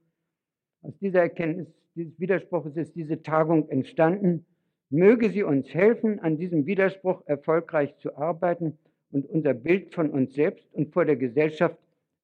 aus 0.82 0.98
dieser 1.00 1.22
Erkenntnis 1.22 1.68
dieses 1.96 2.18
Widerspruchs 2.20 2.78
ist 2.78 2.96
diese 2.96 3.22
Tagung 3.22 3.68
entstanden. 3.70 4.46
Möge 4.90 5.30
sie 5.30 5.44
uns 5.44 5.74
helfen, 5.74 6.20
an 6.20 6.38
diesem 6.38 6.66
Widerspruch 6.66 7.22
erfolgreich 7.26 7.98
zu 7.98 8.16
arbeiten 8.16 8.78
und 9.12 9.26
unser 9.26 9.54
Bild 9.54 9.94
von 9.94 10.10
uns 10.10 10.34
selbst 10.34 10.74
und 10.74 10.94
vor 10.94 11.06
der 11.06 11.18
Gesellschaft 11.18 11.78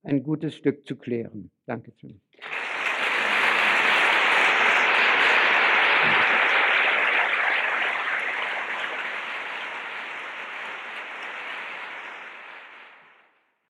ein 0.03 0.24
gutes 0.24 0.55
Stück 0.55 0.88
zu 0.88 0.95
klären. 0.95 1.51
Dankeschön. 1.66 2.22